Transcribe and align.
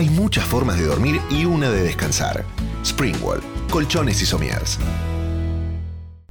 Hay 0.00 0.08
muchas 0.08 0.46
formas 0.46 0.78
de 0.78 0.86
dormir 0.86 1.20
y 1.28 1.44
una 1.44 1.68
de 1.68 1.82
descansar. 1.82 2.42
Springwall, 2.82 3.42
colchones 3.70 4.22
y 4.22 4.24
somiers. 4.24 4.78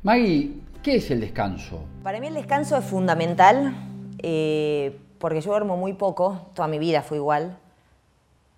Maggie, 0.01 0.59
¿qué 0.81 0.95
es 0.95 1.11
el 1.11 1.21
descanso? 1.21 1.83
Para 2.01 2.19
mí 2.19 2.25
el 2.25 2.33
descanso 2.33 2.75
es 2.77 2.85
fundamental 2.85 3.75
eh, 4.23 4.99
porque 5.19 5.41
yo 5.41 5.51
duermo 5.51 5.77
muy 5.77 5.93
poco, 5.93 6.49
toda 6.55 6.67
mi 6.67 6.79
vida 6.79 7.03
fue 7.03 7.17
igual. 7.17 7.59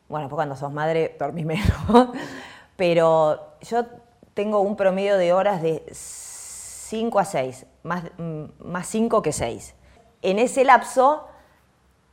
Bueno, 0.07 0.29
pues 0.29 0.37
cuando 0.37 0.55
sos 0.55 0.71
madre 0.71 1.17
dormís 1.19 1.45
menos. 1.45 1.67
Pero 2.77 3.57
yo 3.69 3.87
tengo 4.33 4.61
un 4.61 4.77
promedio 4.77 5.17
de 5.17 5.33
horas 5.33 5.61
de 5.61 5.83
5 5.91 7.19
a 7.19 7.25
6, 7.25 7.65
más, 7.83 8.05
mm, 8.17 8.43
más 8.63 8.87
5 8.87 9.21
que 9.21 9.33
6. 9.33 9.75
En 10.21 10.39
ese 10.39 10.63
lapso 10.63 11.27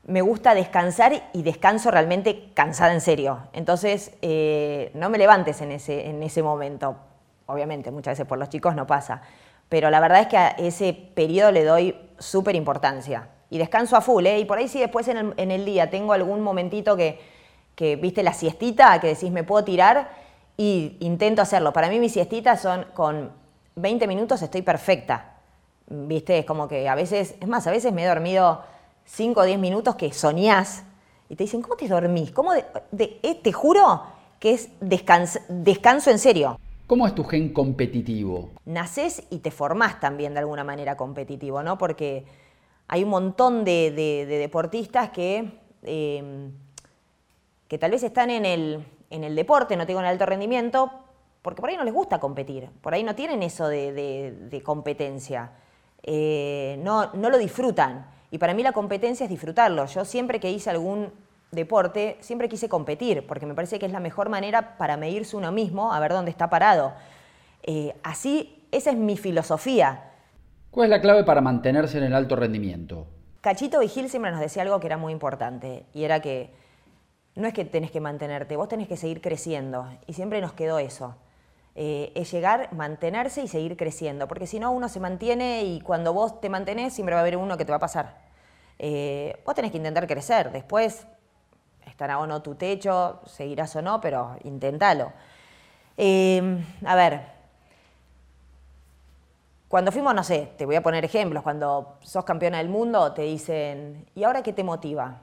me 0.08 0.22
gusta 0.22 0.54
descansar 0.54 1.28
y 1.34 1.42
descanso 1.42 1.90
realmente 1.90 2.50
cansada 2.54 2.94
en 2.94 3.02
serio. 3.02 3.40
Entonces, 3.52 4.12
eh, 4.22 4.90
no 4.94 5.10
me 5.10 5.18
levantes 5.18 5.60
en 5.60 5.70
ese, 5.70 6.08
en 6.08 6.22
ese 6.22 6.42
momento. 6.42 6.96
Obviamente, 7.44 7.90
muchas 7.90 8.12
veces 8.12 8.26
por 8.26 8.38
los 8.38 8.48
chicos 8.48 8.74
no 8.74 8.86
pasa. 8.86 9.20
Pero 9.68 9.90
la 9.90 10.00
verdad 10.00 10.22
es 10.22 10.26
que 10.28 10.38
a 10.38 10.48
ese 10.48 10.94
periodo 10.94 11.52
le 11.52 11.62
doy 11.62 11.94
súper 12.18 12.56
importancia. 12.56 13.28
Y 13.50 13.58
descanso 13.58 13.96
a 13.96 14.00
full, 14.00 14.24
¿eh? 14.24 14.38
Y 14.38 14.46
por 14.46 14.56
ahí 14.56 14.68
si 14.68 14.80
después 14.80 15.06
en 15.08 15.50
el, 15.50 15.64
día 15.66 15.90
tengo 15.90 16.14
algún 16.14 16.40
momentito 16.40 16.96
que, 16.96 17.20
que, 17.74 17.96
viste, 17.96 18.22
la 18.22 18.32
siestita, 18.32 18.98
que 19.00 19.08
decís, 19.08 19.30
me 19.30 19.44
puedo 19.44 19.62
tirar, 19.62 20.10
y 20.56 20.96
intento 21.00 21.42
hacerlo. 21.42 21.74
Para 21.74 21.90
mí 21.90 22.00
mis 22.00 22.14
siestitas 22.14 22.62
son 22.62 22.86
con 22.94 23.30
20 23.76 24.06
minutos 24.06 24.40
estoy 24.40 24.62
perfecta. 24.62 25.34
¿Viste? 25.86 26.38
Es 26.38 26.46
como 26.46 26.66
que 26.66 26.88
a 26.88 26.94
veces, 26.94 27.34
es 27.38 27.46
más, 27.46 27.66
a 27.66 27.70
veces 27.70 27.92
me 27.92 28.04
he 28.04 28.06
dormido 28.06 28.62
5 29.08 29.40
o 29.40 29.44
10 29.44 29.58
minutos 29.58 29.94
que 29.96 30.12
soñás 30.12 30.84
y 31.28 31.36
te 31.36 31.44
dicen, 31.44 31.62
¿cómo 31.62 31.76
te 31.76 31.88
dormís? 31.88 32.30
¿Cómo 32.30 32.52
de, 32.52 33.20
eh, 33.22 33.34
te 33.42 33.52
juro 33.52 34.02
que 34.38 34.52
es 34.52 34.70
descanso 34.80 36.10
en 36.10 36.18
serio. 36.18 36.60
¿Cómo 36.86 37.06
es 37.06 37.14
tu 37.14 37.24
gen 37.24 37.52
competitivo? 37.52 38.50
Nacés 38.64 39.24
y 39.30 39.38
te 39.38 39.50
formás 39.50 39.98
también 40.00 40.32
de 40.32 40.40
alguna 40.40 40.62
manera 40.62 40.96
competitivo, 40.96 41.62
¿no? 41.62 41.76
Porque 41.76 42.24
hay 42.86 43.02
un 43.02 43.10
montón 43.10 43.64
de, 43.64 43.90
deportistas 44.28 45.10
que, 45.10 45.50
eh, 45.82 46.50
que 47.66 47.78
tal 47.78 47.90
vez 47.90 48.02
están 48.02 48.30
en 48.30 48.46
el, 48.46 48.86
en 49.10 49.24
el 49.24 49.34
deporte, 49.34 49.76
no 49.76 49.84
un 49.84 50.04
alto 50.04 50.24
rendimiento, 50.24 50.90
porque 51.42 51.60
por 51.60 51.70
ahí 51.70 51.76
no 51.76 51.84
les 51.84 51.92
gusta 51.92 52.20
competir, 52.20 52.70
por 52.80 52.94
ahí 52.94 53.02
no 53.02 53.14
tienen 53.14 53.42
eso 53.42 53.68
de, 53.68 54.62
competencia, 54.64 55.52
eh, 56.02 56.78
no, 56.82 57.12
no 57.14 57.28
lo 57.28 57.38
disfrutan. 57.38 58.17
Y 58.30 58.38
para 58.38 58.54
mí 58.54 58.62
la 58.62 58.72
competencia 58.72 59.24
es 59.24 59.30
disfrutarlo. 59.30 59.86
Yo 59.86 60.04
siempre 60.04 60.40
que 60.40 60.50
hice 60.50 60.70
algún 60.70 61.12
deporte, 61.50 62.18
siempre 62.20 62.48
quise 62.48 62.68
competir, 62.68 63.26
porque 63.26 63.46
me 63.46 63.54
parece 63.54 63.78
que 63.78 63.86
es 63.86 63.92
la 63.92 64.00
mejor 64.00 64.28
manera 64.28 64.76
para 64.76 64.96
medirse 64.96 65.36
uno 65.36 65.50
mismo, 65.50 65.92
a 65.92 66.00
ver 66.00 66.12
dónde 66.12 66.30
está 66.30 66.50
parado. 66.50 66.92
Eh, 67.62 67.94
así, 68.02 68.64
esa 68.70 68.90
es 68.90 68.96
mi 68.96 69.16
filosofía. 69.16 70.12
¿Cuál 70.70 70.86
es 70.86 70.90
la 70.90 71.00
clave 71.00 71.24
para 71.24 71.40
mantenerse 71.40 71.98
en 71.98 72.04
el 72.04 72.14
alto 72.14 72.36
rendimiento? 72.36 73.06
Cachito 73.40 73.80
Vigil 73.80 74.10
siempre 74.10 74.30
nos 74.30 74.40
decía 74.40 74.62
algo 74.62 74.80
que 74.80 74.86
era 74.86 74.98
muy 74.98 75.12
importante, 75.12 75.86
y 75.94 76.04
era 76.04 76.20
que 76.20 76.52
no 77.34 77.46
es 77.46 77.54
que 77.54 77.64
tenés 77.64 77.90
que 77.90 78.00
mantenerte, 78.00 78.56
vos 78.56 78.68
tenés 78.68 78.88
que 78.88 78.96
seguir 78.96 79.20
creciendo. 79.20 79.88
Y 80.06 80.12
siempre 80.12 80.40
nos 80.40 80.52
quedó 80.52 80.78
eso. 80.78 81.14
Eh, 81.80 82.10
es 82.16 82.32
llegar, 82.32 82.72
mantenerse 82.72 83.40
y 83.40 83.46
seguir 83.46 83.76
creciendo. 83.76 84.26
Porque 84.26 84.48
si 84.48 84.58
no, 84.58 84.72
uno 84.72 84.88
se 84.88 84.98
mantiene 84.98 85.62
y 85.62 85.80
cuando 85.80 86.12
vos 86.12 86.40
te 86.40 86.48
mantenés, 86.48 86.92
siempre 86.92 87.14
va 87.14 87.20
a 87.20 87.22
haber 87.22 87.36
uno 87.36 87.56
que 87.56 87.64
te 87.64 87.70
va 87.70 87.76
a 87.76 87.78
pasar. 87.78 88.16
Eh, 88.80 89.40
vos 89.46 89.54
tenés 89.54 89.70
que 89.70 89.76
intentar 89.76 90.08
crecer. 90.08 90.50
Después 90.50 91.06
estará 91.86 92.18
o 92.18 92.26
no 92.26 92.42
tu 92.42 92.56
techo, 92.56 93.20
seguirás 93.26 93.76
o 93.76 93.82
no, 93.82 94.00
pero 94.00 94.36
inténtalo. 94.42 95.12
Eh, 95.96 96.64
a 96.84 96.96
ver, 96.96 97.22
cuando 99.68 99.92
fuimos, 99.92 100.12
no 100.16 100.24
sé, 100.24 100.52
te 100.58 100.66
voy 100.66 100.74
a 100.74 100.82
poner 100.82 101.04
ejemplos, 101.04 101.44
cuando 101.44 101.98
sos 102.00 102.24
campeona 102.24 102.58
del 102.58 102.70
mundo, 102.70 103.12
te 103.12 103.22
dicen, 103.22 104.04
¿y 104.16 104.24
ahora 104.24 104.42
qué 104.42 104.52
te 104.52 104.64
motiva? 104.64 105.20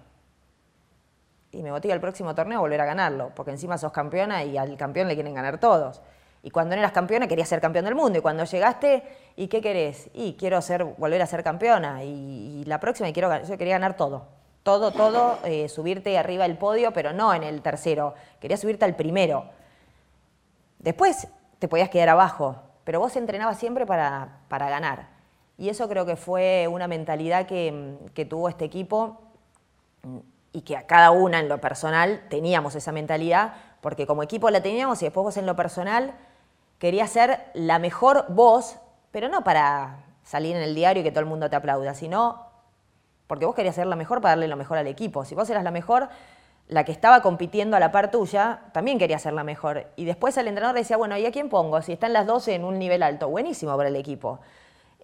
y 1.52 1.64
me 1.64 1.72
motiva 1.72 1.94
el 1.94 2.02
próximo 2.02 2.36
torneo 2.36 2.60
volver 2.60 2.82
a 2.82 2.86
ganarlo, 2.86 3.32
porque 3.34 3.52
encima 3.52 3.78
sos 3.78 3.94
campeona 3.94 4.44
y 4.44 4.58
al 4.58 4.76
campeón 4.76 5.08
le 5.08 5.14
quieren 5.14 5.34
ganar 5.34 5.58
todos. 5.58 6.02
Y 6.46 6.52
cuando 6.52 6.76
no 6.76 6.80
eras 6.80 6.92
campeona 6.92 7.28
querías 7.28 7.50
ser 7.50 7.60
campeón 7.60 7.86
del 7.86 7.96
mundo. 7.96 8.20
Y 8.20 8.22
cuando 8.22 8.44
llegaste, 8.44 9.02
¿y 9.36 9.48
qué 9.48 9.62
querés? 9.62 10.12
Y 10.14 10.34
quiero 10.34 10.60
volver 11.00 11.20
a 11.24 11.26
ser 11.26 11.44
campeona. 11.44 12.04
Y, 12.04 12.64
la 12.68 12.80
próxima, 12.80 13.10
y 13.10 13.14
quiero, 13.14 13.44
yo 13.44 13.58
quería 13.58 13.74
ganar 13.74 13.98
todo. 13.98 14.28
Todo, 14.62 14.92
todo, 14.92 15.40
eh, 15.44 15.68
subirte 15.70 16.16
arriba 16.20 16.44
del 16.48 16.56
podio, 16.56 16.94
pero 16.94 17.14
no 17.14 17.34
en 17.34 17.42
el 17.42 17.64
tercero. 17.64 18.14
Quería 18.40 18.58
subirte 18.58 18.86
al 18.86 18.96
primero. 18.96 19.46
Después 20.78 21.28
te 21.58 21.68
podías 21.68 21.90
quedar 21.90 22.10
abajo, 22.10 22.58
pero 22.84 23.00
vos 23.00 23.16
entrenabas 23.16 23.58
siempre 23.58 23.88
para, 23.88 24.42
para 24.48 24.70
ganar. 24.70 25.08
Y 25.58 25.70
eso 25.70 25.90
creo 25.90 26.06
que 26.06 26.16
fue 26.16 26.68
una 26.68 26.88
mentalidad 26.88 27.48
que, 27.48 27.98
que 28.14 28.24
tuvo 28.24 28.50
este 28.50 28.66
equipo 28.66 29.20
y 30.52 30.62
que 30.62 30.78
a 30.78 30.86
cada 30.86 31.10
una 31.10 31.40
en 31.40 31.50
lo 31.50 31.60
personal 31.60 32.22
teníamos 32.30 32.76
esa 32.76 32.92
mentalidad, 32.92 33.56
porque 33.82 34.06
como 34.06 34.22
equipo 34.22 34.52
la 34.52 34.62
teníamos 34.62 35.02
y 35.02 35.06
después 35.06 35.24
vos 35.24 35.38
en 35.38 35.48
lo 35.48 35.56
personal 35.56 36.14
querías 36.80 37.10
ser 37.10 37.40
la 37.54 37.80
mejor 37.80 38.26
voz, 38.30 38.78
pero 39.12 39.30
no 39.30 39.44
para 39.44 40.06
salir 40.24 40.56
en 40.56 40.62
el 40.62 40.76
diario 40.76 41.02
y 41.02 41.04
que 41.04 41.12
todo 41.12 41.22
el 41.22 41.26
mundo 41.28 41.50
te 41.50 41.56
aplauda, 41.56 41.94
sino 41.94 42.46
porque 43.28 43.46
vos 43.46 43.56
querías 43.56 43.76
ser 43.76 43.88
la 43.88 43.96
mejor 43.96 44.22
para 44.22 44.32
darle 44.34 44.48
lo 44.48 44.56
mejor 44.56 44.78
al 44.78 44.88
equipo. 44.88 45.26
Si 45.26 45.36
vos 45.36 45.50
eras 45.50 45.64
la 45.64 45.72
mejor, 45.72 46.10
la 46.68 46.84
que 46.84 46.92
estaba 46.92 47.22
compitiendo 47.22 47.78
a 47.78 47.80
la 47.80 47.92
par 47.92 48.12
tuya 48.12 48.62
también 48.72 48.98
quería 48.98 49.20
ser 49.20 49.34
la 49.34 49.44
mejor. 49.44 49.88
Y 49.96 50.06
después 50.06 50.38
el 50.38 50.48
entrenador 50.48 50.76
decía, 50.76 50.98
bueno, 50.98 51.18
¿y 51.18 51.26
a 51.26 51.32
quién 51.32 51.50
pongo? 51.50 51.82
Si 51.82 51.92
están 51.92 52.14
las 52.14 52.26
12 52.26 52.56
en 52.56 52.64
un 52.64 52.80
nivel 52.80 53.04
alto, 53.04 53.30
buenísimo 53.30 53.76
para 53.78 53.90
el 53.90 53.96
equipo. 53.96 54.40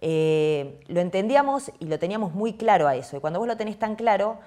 Eh, 0.00 0.80
lo 0.88 1.00
entendíamos 1.00 1.70
y 1.78 1.86
lo 1.86 1.98
teníamos 1.98 2.32
muy 2.32 2.54
claro 2.54 2.88
a 2.88 2.96
eso. 2.96 3.16
Y 3.16 3.20
cuando 3.20 3.38
vos 3.38 3.46
lo 3.46 3.56
tenés 3.56 3.78
tan 3.78 3.94
claro, 3.94 4.38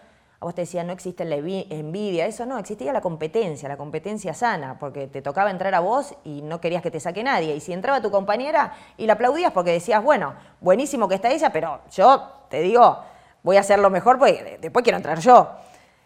a 0.46 0.50
vos 0.50 0.56
te 0.56 0.62
decía 0.62 0.84
no 0.84 0.94
existe 0.94 1.26
la 1.26 1.38
envidia, 1.38 2.28
eso 2.28 2.46
no, 2.46 2.60
existía 2.60 2.94
la 2.94 3.02
competencia, 3.02 3.68
la 3.68 3.78
competencia 3.78 4.32
sana, 4.36 4.78
porque 4.78 5.08
te 5.08 5.24
tocaba 5.24 5.50
entrar 5.50 5.74
a 5.74 5.80
vos 5.80 6.14
y 6.24 6.44
no 6.44 6.62
querías 6.62 6.84
que 6.84 6.92
te 6.92 7.00
saque 7.00 7.24
nadie. 7.24 7.56
Y 7.56 7.60
si 7.60 7.74
entraba 7.74 8.00
tu 8.00 8.12
compañera 8.12 8.74
y 8.96 9.08
la 9.08 9.14
aplaudías 9.14 9.52
porque 9.52 9.72
decías, 9.72 10.04
bueno, 10.04 10.36
buenísimo 10.62 11.08
que 11.10 11.16
está 11.16 11.32
ella, 11.32 11.52
pero 11.52 11.82
yo 11.92 12.30
te 12.52 12.62
digo, 12.62 13.00
voy 13.42 13.58
a 13.58 13.62
hacer 13.62 13.80
lo 13.80 13.90
mejor 13.90 14.20
porque 14.20 14.60
después 14.62 14.84
quiero 14.84 14.98
entrar 14.98 15.20
yo. 15.20 15.50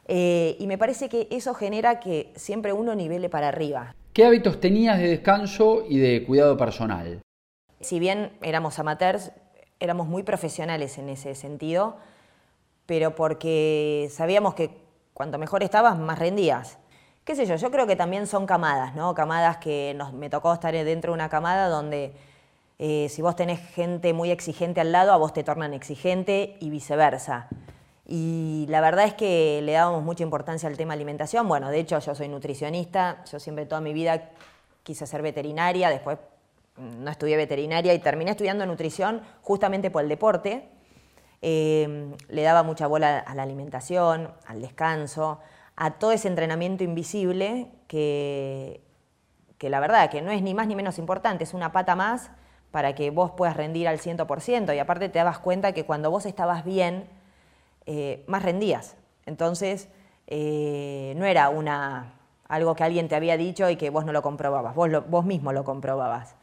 Eh, 0.07 0.56
y 0.57 0.67
me 0.67 0.77
parece 0.77 1.09
que 1.09 1.27
eso 1.31 1.53
genera 1.53 2.00
que 2.00 2.31
siempre 2.38 2.71
uno 2.71 2.95
nivele 2.95 3.27
para 3.27 3.50
arriba. 3.50 3.94
¿Qué 4.13 4.23
hábitos 4.23 4.61
tenías 4.61 5.00
de 5.00 5.09
descanso 5.09 5.83
y 5.88 6.00
de 6.00 6.23
cuidado 6.23 6.56
personal? 6.56 7.19
Si 7.81 8.00
bien 8.00 8.31
éramos 8.41 8.79
amateurs, 8.79 9.33
éramos 9.81 10.07
muy 10.07 10.23
profesionales 10.23 10.97
en 10.97 11.09
ese 11.09 11.35
sentido 11.35 11.97
pero 12.89 13.13
porque 13.13 14.09
sabíamos 14.11 14.55
que 14.55 14.72
cuanto 15.13 15.38
mejor 15.38 15.61
estabas, 15.61 15.95
más 16.00 16.17
rendías. 16.17 16.79
Qué 17.23 17.35
sé 17.35 17.45
yo, 17.45 17.55
yo 17.55 17.69
creo 17.69 17.85
que 17.85 17.95
también 17.95 18.25
son 18.25 18.47
camadas, 18.47 18.95
¿no? 18.95 19.13
Camadas 19.13 19.57
que 19.57 19.94
nos, 19.95 20.11
me 20.11 20.27
tocó 20.27 20.51
estar 20.51 20.73
dentro 20.73 21.11
de 21.11 21.13
una 21.13 21.29
camada 21.29 21.69
donde 21.69 22.13
eh, 22.79 23.05
si 23.09 23.22
vos 23.22 23.35
tenés 23.35 23.59
gente 23.59 24.11
muy 24.13 24.31
exigente 24.31 24.81
al 24.81 24.91
lado, 24.91 25.11
a 25.11 25.17
vos 25.17 25.33
te 25.33 25.44
tornan 25.44 25.75
exigente 25.75 26.57
y 26.59 26.72
viceversa. 26.72 27.47
Y 28.07 28.66
la 28.69 28.81
verdad 28.81 29.06
es 29.06 29.13
que 29.13 29.61
le 29.61 29.73
dábamos 29.73 30.01
mucha 30.01 30.23
importancia 30.23 30.67
al 30.67 30.75
tema 30.75 30.95
alimentación. 30.95 31.47
Bueno, 31.47 31.69
de 31.69 31.81
hecho 31.81 32.00
yo 32.00 32.16
soy 32.16 32.27
nutricionista, 32.27 33.23
yo 33.31 33.39
siempre 33.39 33.67
toda 33.67 33.81
mi 33.81 33.94
vida 33.94 34.31
quise 34.81 35.06
ser 35.06 35.21
veterinaria, 35.21 35.91
después 35.91 36.17
no 36.75 37.11
estudié 37.11 37.38
veterinaria 37.38 37.94
y 37.94 38.00
terminé 38.00 38.31
estudiando 38.31 38.66
nutrición 38.66 39.21
justamente 39.44 39.91
por 39.91 40.01
el 40.01 40.09
deporte. 40.09 40.78
Em, 41.41 42.16
le 42.27 42.41
daba 42.41 42.63
mucha 42.63 42.88
bola 42.88 43.19
a 43.19 43.33
la 43.33 43.44
alimentación, 43.44 44.31
al 44.45 44.61
descanso, 44.61 45.39
a 45.77 45.91
todo 45.91 46.11
ese 46.11 46.27
entrenamiento 46.27 46.83
invisible 46.83 47.71
que, 47.88 48.81
que 49.57 49.69
la 49.69 49.80
verdad 49.80 50.09
que 50.09 50.21
no 50.21 50.31
es 50.31 50.41
ni 50.41 50.53
más 50.53 50.68
ni 50.68 50.75
menos 50.75 51.00
importante, 51.00 51.45
es 51.45 51.53
una 51.53 51.71
pata 51.71 51.95
más 51.95 52.31
para 52.71 52.94
que 52.94 53.09
vos 53.09 53.31
puedas 53.31 53.56
rendir 53.56 53.88
al 53.88 54.00
100% 54.00 54.75
y 54.75 54.80
aparte 54.80 55.07
te 55.09 55.19
dabas 55.19 55.39
cuenta 55.39 55.71
que 55.71 55.86
cuando 55.86 56.12
vos 56.12 56.25
estabas 56.25 56.65
bien, 56.65 57.07
eh, 57.86 58.24
más 58.27 58.44
rendías. 58.44 58.97
Entonces, 59.25 59.88
eh, 60.27 61.13
no 61.15 61.25
era 61.25 61.50
una, 61.50 62.13
algo 62.47 62.75
que 62.75 62.83
alguien 62.83 63.07
te 63.07 63.15
había 63.15 63.38
dicho 63.38 63.69
y 63.69 63.77
que 63.77 63.89
vos 63.89 64.06
no 64.06 64.12
lo 64.12 64.21
comprobabas, 64.21 64.75
vos, 64.75 64.89
vos 65.09 65.25
mismo 65.25 65.53
lo 65.53 65.63
comprobabas. 65.63 66.36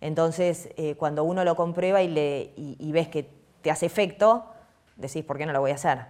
Entonces, 0.00 0.70
eh, 0.76 0.94
cuando 0.96 1.24
uno 1.24 1.44
lo 1.44 1.56
comprueba 1.56 2.02
y, 2.02 2.08
le, 2.08 2.52
y 2.56 2.92
ves 2.92 3.08
que 3.08 3.43
te 3.64 3.72
hace 3.72 3.86
efecto, 3.86 4.44
decís, 4.94 5.24
¿por 5.24 5.36
qué 5.36 5.46
no 5.46 5.52
lo 5.52 5.58
voy 5.60 5.72
a 5.72 5.74
hacer? 5.74 6.02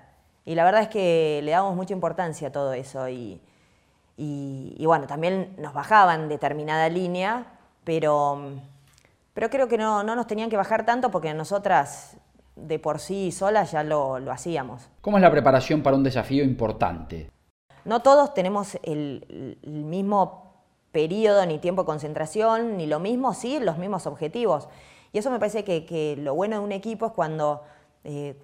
Y 0.44 0.54
la 0.54 0.64
verdad 0.64 0.82
es 0.82 0.88
que 0.88 1.40
le 1.42 1.52
damos 1.52 1.74
mucha 1.74 1.94
importancia 1.94 2.48
a 2.48 2.52
todo 2.52 2.74
eso 2.74 3.08
y, 3.08 3.40
y, 4.18 4.84
bueno, 4.84 5.06
también 5.06 5.54
nos 5.56 5.72
bajaban 5.72 6.28
determinada 6.28 6.90
línea, 6.90 7.46
pero, 7.84 8.52
pero 9.32 9.48
creo 9.48 9.68
que 9.68 9.78
no, 9.78 10.02
no, 10.02 10.14
nos 10.14 10.26
tenían 10.26 10.50
que 10.50 10.58
bajar 10.58 10.84
tanto 10.84 11.10
porque 11.10 11.32
nosotras 11.32 12.18
de 12.56 12.78
por 12.78 13.00
sí 13.00 13.32
solas 13.32 13.72
ya 13.72 13.82
lo, 13.82 14.18
lo 14.18 14.30
hacíamos. 14.30 14.90
¿Cómo 15.00 15.16
es 15.16 15.22
la 15.22 15.30
preparación 15.30 15.82
para 15.82 15.96
un 15.96 16.02
desafío 16.02 16.44
importante? 16.44 17.30
no 17.84 18.00
todos 18.00 18.34
tenemos 18.34 18.78
el, 18.82 19.58
mismo 19.62 20.54
periodo 20.92 21.44
ni 21.46 21.58
tiempo 21.58 21.82
de 21.82 21.86
concentración, 21.86 22.76
ni 22.76 22.86
lo 22.86 23.00
mismo, 23.00 23.34
sí, 23.34 23.58
los 23.60 23.78
mismos 23.78 24.06
objetivos. 24.06 24.68
Y 25.14 25.18
eso 25.18 25.30
me 25.30 25.38
parece 25.38 25.62
que, 25.62 26.16
lo 26.18 26.34
bueno 26.34 26.56
de 26.56 26.64
un 26.64 26.72
equipo 26.72 27.06
es 27.06 27.12
cuando, 27.12 27.62
eh, 28.02 28.36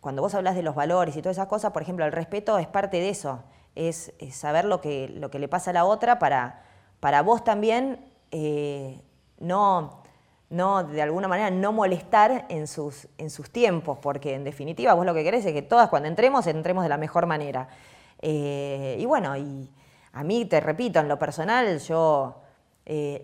cuando 0.00 0.22
vos 0.22 0.34
hablas 0.34 0.56
de 0.56 0.62
los 0.64 0.74
valores 0.74 1.16
y 1.16 1.22
todas 1.22 1.36
esas 1.36 1.46
cosas, 1.46 1.70
por 1.70 1.82
ejemplo, 1.82 2.04
el 2.04 2.10
respeto 2.10 2.58
es 2.58 2.66
parte 2.66 2.96
de 2.96 3.10
eso, 3.10 3.44
es, 3.76 4.12
saber 4.32 4.64
lo 4.64 4.80
que, 4.80 5.08
lo 5.08 5.30
que 5.30 5.38
le 5.38 5.46
pasa 5.46 5.70
a 5.70 5.74
la 5.74 5.84
otra 5.84 6.18
para, 6.18 6.64
para 6.98 7.22
vos 7.22 7.44
también 7.44 8.10
eh, 8.32 9.00
no, 9.38 10.02
no, 10.50 10.82
de 10.82 11.00
alguna 11.00 11.28
manera, 11.28 11.48
no 11.52 11.72
molestar 11.72 12.46
en 12.48 12.66
sus, 12.66 13.06
en 13.18 13.30
sus 13.30 13.48
tiempos, 13.50 13.96
porque 14.02 14.34
en 14.34 14.42
definitiva 14.42 14.94
vos 14.94 15.06
lo 15.06 15.14
que 15.14 15.22
querés 15.22 15.46
es 15.46 15.52
que 15.52 15.62
todas 15.62 15.88
cuando 15.88 16.08
entremos, 16.08 16.48
entremos 16.48 16.82
de 16.82 16.88
la 16.88 16.98
mejor 16.98 17.26
manera. 17.26 17.68
Eh, 18.20 18.96
y 18.98 19.04
bueno, 19.04 19.36
y 19.36 19.70
a 20.12 20.24
mí, 20.24 20.44
te 20.46 20.58
repito, 20.58 20.98
en 20.98 21.06
lo 21.06 21.20
personal, 21.20 21.78
yo 21.78 22.42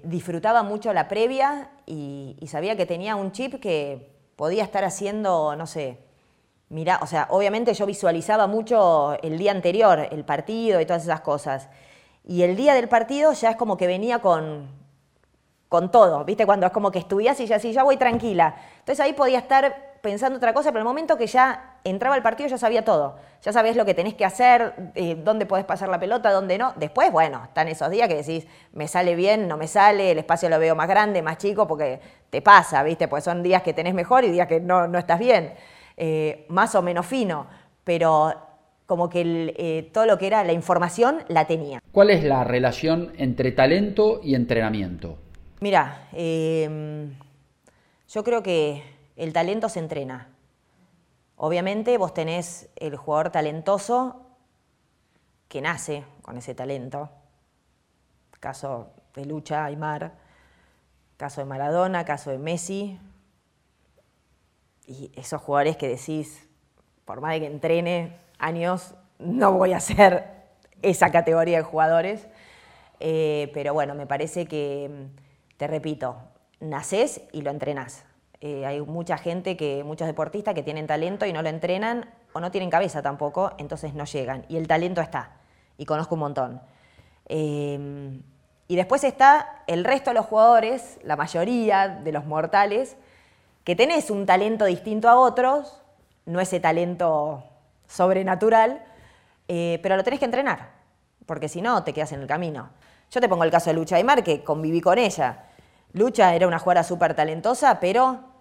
disfrutaba 0.03 0.65
mucho 0.65 0.93
la 0.93 1.07
previa 1.07 1.71
y, 1.93 2.47
sabía 2.47 2.77
que 2.77 2.87
tenía 2.87 3.17
un 3.17 3.33
chip 3.33 3.61
que 3.61 4.11
podía 4.37 4.65
estar 4.65 4.85
haciendo, 4.85 5.55
no 5.57 5.67
sé, 5.67 5.99
mira, 6.71 6.99
o 7.03 7.07
sea, 7.07 7.27
obviamente 7.31 7.75
yo 7.75 7.85
visualizaba 7.85 8.47
mucho 8.47 9.19
el 9.23 9.39
día 9.39 9.51
anterior, 9.51 10.09
el 10.11 10.25
partido 10.25 10.81
y 10.81 10.87
todas 10.87 11.03
esas 11.03 11.21
cosas. 11.21 11.69
Y 12.25 12.43
el 12.43 12.57
día 12.57 12.75
del 12.75 12.89
partido 12.89 13.33
ya 13.33 13.51
es 13.51 13.57
como 13.57 13.77
que 13.77 13.87
venía 13.87 14.21
con, 14.21 14.69
con 15.69 15.91
todo, 15.91 16.25
¿viste? 16.25 16.47
Cuando 16.47 16.67
es 16.67 16.73
como 16.73 16.91
que 16.91 16.99
estudias 16.99 17.39
y 17.41 17.47
ya 17.47 17.57
así, 17.57 17.73
ya 17.73 17.83
voy 17.83 17.99
tranquila. 17.99 18.57
Entonces 18.79 19.01
ahí 19.01 19.13
podía 19.13 19.39
estar 19.39 19.92
pensando 20.03 20.37
otra 20.37 20.53
cosa, 20.53 20.71
pero 20.71 20.81
el 20.81 20.85
momento 20.85 21.17
que 21.17 21.29
ya 21.29 21.77
entraba 21.85 22.17
al 22.17 22.23
partido 22.23 22.49
ya 22.49 22.59
sabía 22.59 22.85
todo. 22.85 23.17
Ya 23.41 23.53
sabías 23.53 23.77
lo 23.77 23.85
que 23.85 23.95
tenés 23.95 24.15
que 24.15 24.25
hacer, 24.25 24.75
eh, 24.95 25.15
dónde 25.15 25.47
podés 25.47 25.65
pasar 25.65 25.89
la 25.89 26.01
pelota, 26.01 26.33
dónde 26.33 26.59
no. 26.59 26.73
Después, 26.77 27.13
bueno, 27.13 27.45
están 27.45 27.69
esos 27.69 27.89
días 27.89 28.09
que 28.09 28.17
decís, 28.17 28.47
me 28.73 28.89
sale 28.89 29.15
bien, 29.15 29.47
no 29.47 29.57
me 29.57 29.69
sale, 29.69 30.11
el 30.11 30.19
espacio 30.19 30.49
lo 30.49 30.59
veo 30.59 30.75
más 30.75 30.89
grande, 30.89 31.23
más 31.23 31.39
chico, 31.39 31.69
porque 31.69 32.01
te 32.31 32.43
pasa, 32.43 32.83
¿viste? 32.83 33.07
Pues 33.07 33.23
son 33.23 33.45
días 33.45 33.63
que 33.63 33.73
tenés 33.73 33.95
mejor 33.95 34.25
y 34.25 34.31
días 34.31 34.49
que 34.49 34.61
no, 34.61 34.89
no 34.89 34.99
estás 34.99 35.21
bien. 35.21 35.55
Eh, 35.97 36.47
más 36.49 36.75
o 36.75 36.83
menos 36.83 37.07
fino, 37.07 37.47
pero 37.85 38.35
como 38.87 39.09
que 39.09 39.55
eh, 39.57 39.89
todo 39.93 40.07
lo 40.07 40.19
que 40.19 40.27
era 40.27 40.43
la 40.43 40.53
información 40.53 41.23
la 41.29 41.47
tenía. 41.47 41.81
¿Cuál 41.93 42.11
es 42.11 42.25
la 42.25 42.43
relación 42.43 43.13
entre 43.19 43.53
talento 43.53 44.21
y 44.23 44.35
entrenamiento? 44.35 45.17
Mira, 45.61 46.09
yo 48.09 48.25
creo 48.25 48.43
que 48.43 48.83
el 49.23 49.33
talento 49.33 49.69
se 49.69 49.79
entrena. 49.79 50.27
Obviamente 51.37 51.97
vos 51.97 52.13
tenés 52.13 52.69
el 52.75 52.97
jugador 52.97 53.31
talentoso 53.31 54.27
que 55.47 55.61
nace 55.61 56.05
con 56.23 56.37
ese 56.37 56.57
talento. 56.57 57.09
Caso 58.41 58.91
de 59.15 59.25
Lucha 59.25 59.65
Aymar, 59.65 60.15
caso 61.17 61.41
de 61.41 61.45
Maradona, 61.45 62.05
caso 62.05 62.31
de 62.33 62.39
Messi. 62.39 62.99
Y 64.89 65.13
esos 65.15 65.41
jugadores 65.41 65.77
que 65.77 65.87
decís, 65.87 66.49
por 67.05 67.21
más 67.21 67.35
de 67.35 67.41
que 67.41 67.47
entrene 67.47 68.17
años, 68.41 68.97
no 69.21 69.53
voy 69.53 69.73
a 69.73 69.79
ser 69.79 70.43
esa 70.83 71.13
categoría 71.13 71.59
de 71.59 71.63
jugadores. 71.63 72.27
Eh, 72.99 73.53
pero 73.55 73.73
bueno, 73.73 73.95
me 73.95 74.09
parece 74.09 74.47
que, 74.47 75.07
te 75.59 75.69
repito, 75.69 76.17
nacés 76.59 77.23
y 77.31 77.43
lo 77.43 77.53
entrenás. 77.53 78.05
Eh, 78.45 78.67
hay 78.67 78.81
mucha 78.81 79.19
gente, 79.19 79.57
que, 79.57 79.85
muchos 79.85 80.09
deportistas 80.09 80.53
que 80.53 80.65
tienen 80.65 80.89
talento 80.89 81.25
y 81.27 81.33
no 81.33 81.43
lo 81.43 81.49
entrenan 81.49 82.11
o 82.33 82.41
no 82.41 82.51
tienen 82.51 82.71
cabeza 82.71 83.01
tampoco, 83.01 83.53
entonces 83.57 83.95
no 83.95 84.05
llegan. 84.05 84.45
Y 84.49 84.57
el 84.57 84.67
talento 84.67 85.01
está, 85.01 85.37
y 85.79 85.85
conozco 85.85 86.17
un 86.17 86.21
montón. 86.23 86.61
Em, 87.27 88.21
y 88.67 88.75
después 88.75 89.05
está 89.05 89.63
el 89.69 89.85
resto 89.85 90.11
de 90.11 90.15
los 90.15 90.27
jugadores, 90.27 90.99
la 91.05 91.15
mayoría 91.15 91.87
de 91.87 92.11
los 92.11 92.25
mortales, 92.25 92.97
que 93.63 93.77
tenés 93.77 94.11
un 94.11 94.27
talento 94.27 94.65
distinto 94.65 95.09
a 95.09 95.21
otros, 95.21 95.81
no 96.27 96.41
ese 96.41 96.59
talento 96.59 97.45
sobrenatural, 97.87 98.83
eh, 99.47 99.79
pero 99.85 99.97
lo 99.97 100.03
tenés 100.03 100.19
que 100.19 100.25
entrenar, 100.25 100.71
porque 101.27 101.49
si 101.49 101.63
no 101.63 101.85
te 101.85 101.93
quedas 101.93 102.11
en 102.11 102.23
el 102.23 102.27
camino. 102.27 102.71
Yo 103.13 103.21
te 103.21 103.29
pongo 103.29 103.45
el 103.45 103.53
caso 103.53 103.71
de 103.71 103.75
Lucha 103.75 103.97
Aymar, 103.97 104.25
que 104.25 104.43
conviví 104.43 104.81
con 104.81 104.99
ella. 104.99 105.45
Lucha 105.93 106.35
era 106.35 106.49
una 106.49 106.59
jugadora 106.59 106.83
súper 106.83 107.15
talentosa, 107.15 107.79
pero 107.79 108.32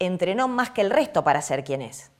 entrenó 0.00 0.48
más 0.48 0.70
que 0.70 0.80
el 0.80 0.90
resto 0.90 1.22
para 1.22 1.40
ser 1.42 1.62
quien 1.62 1.82
es. 1.82 2.10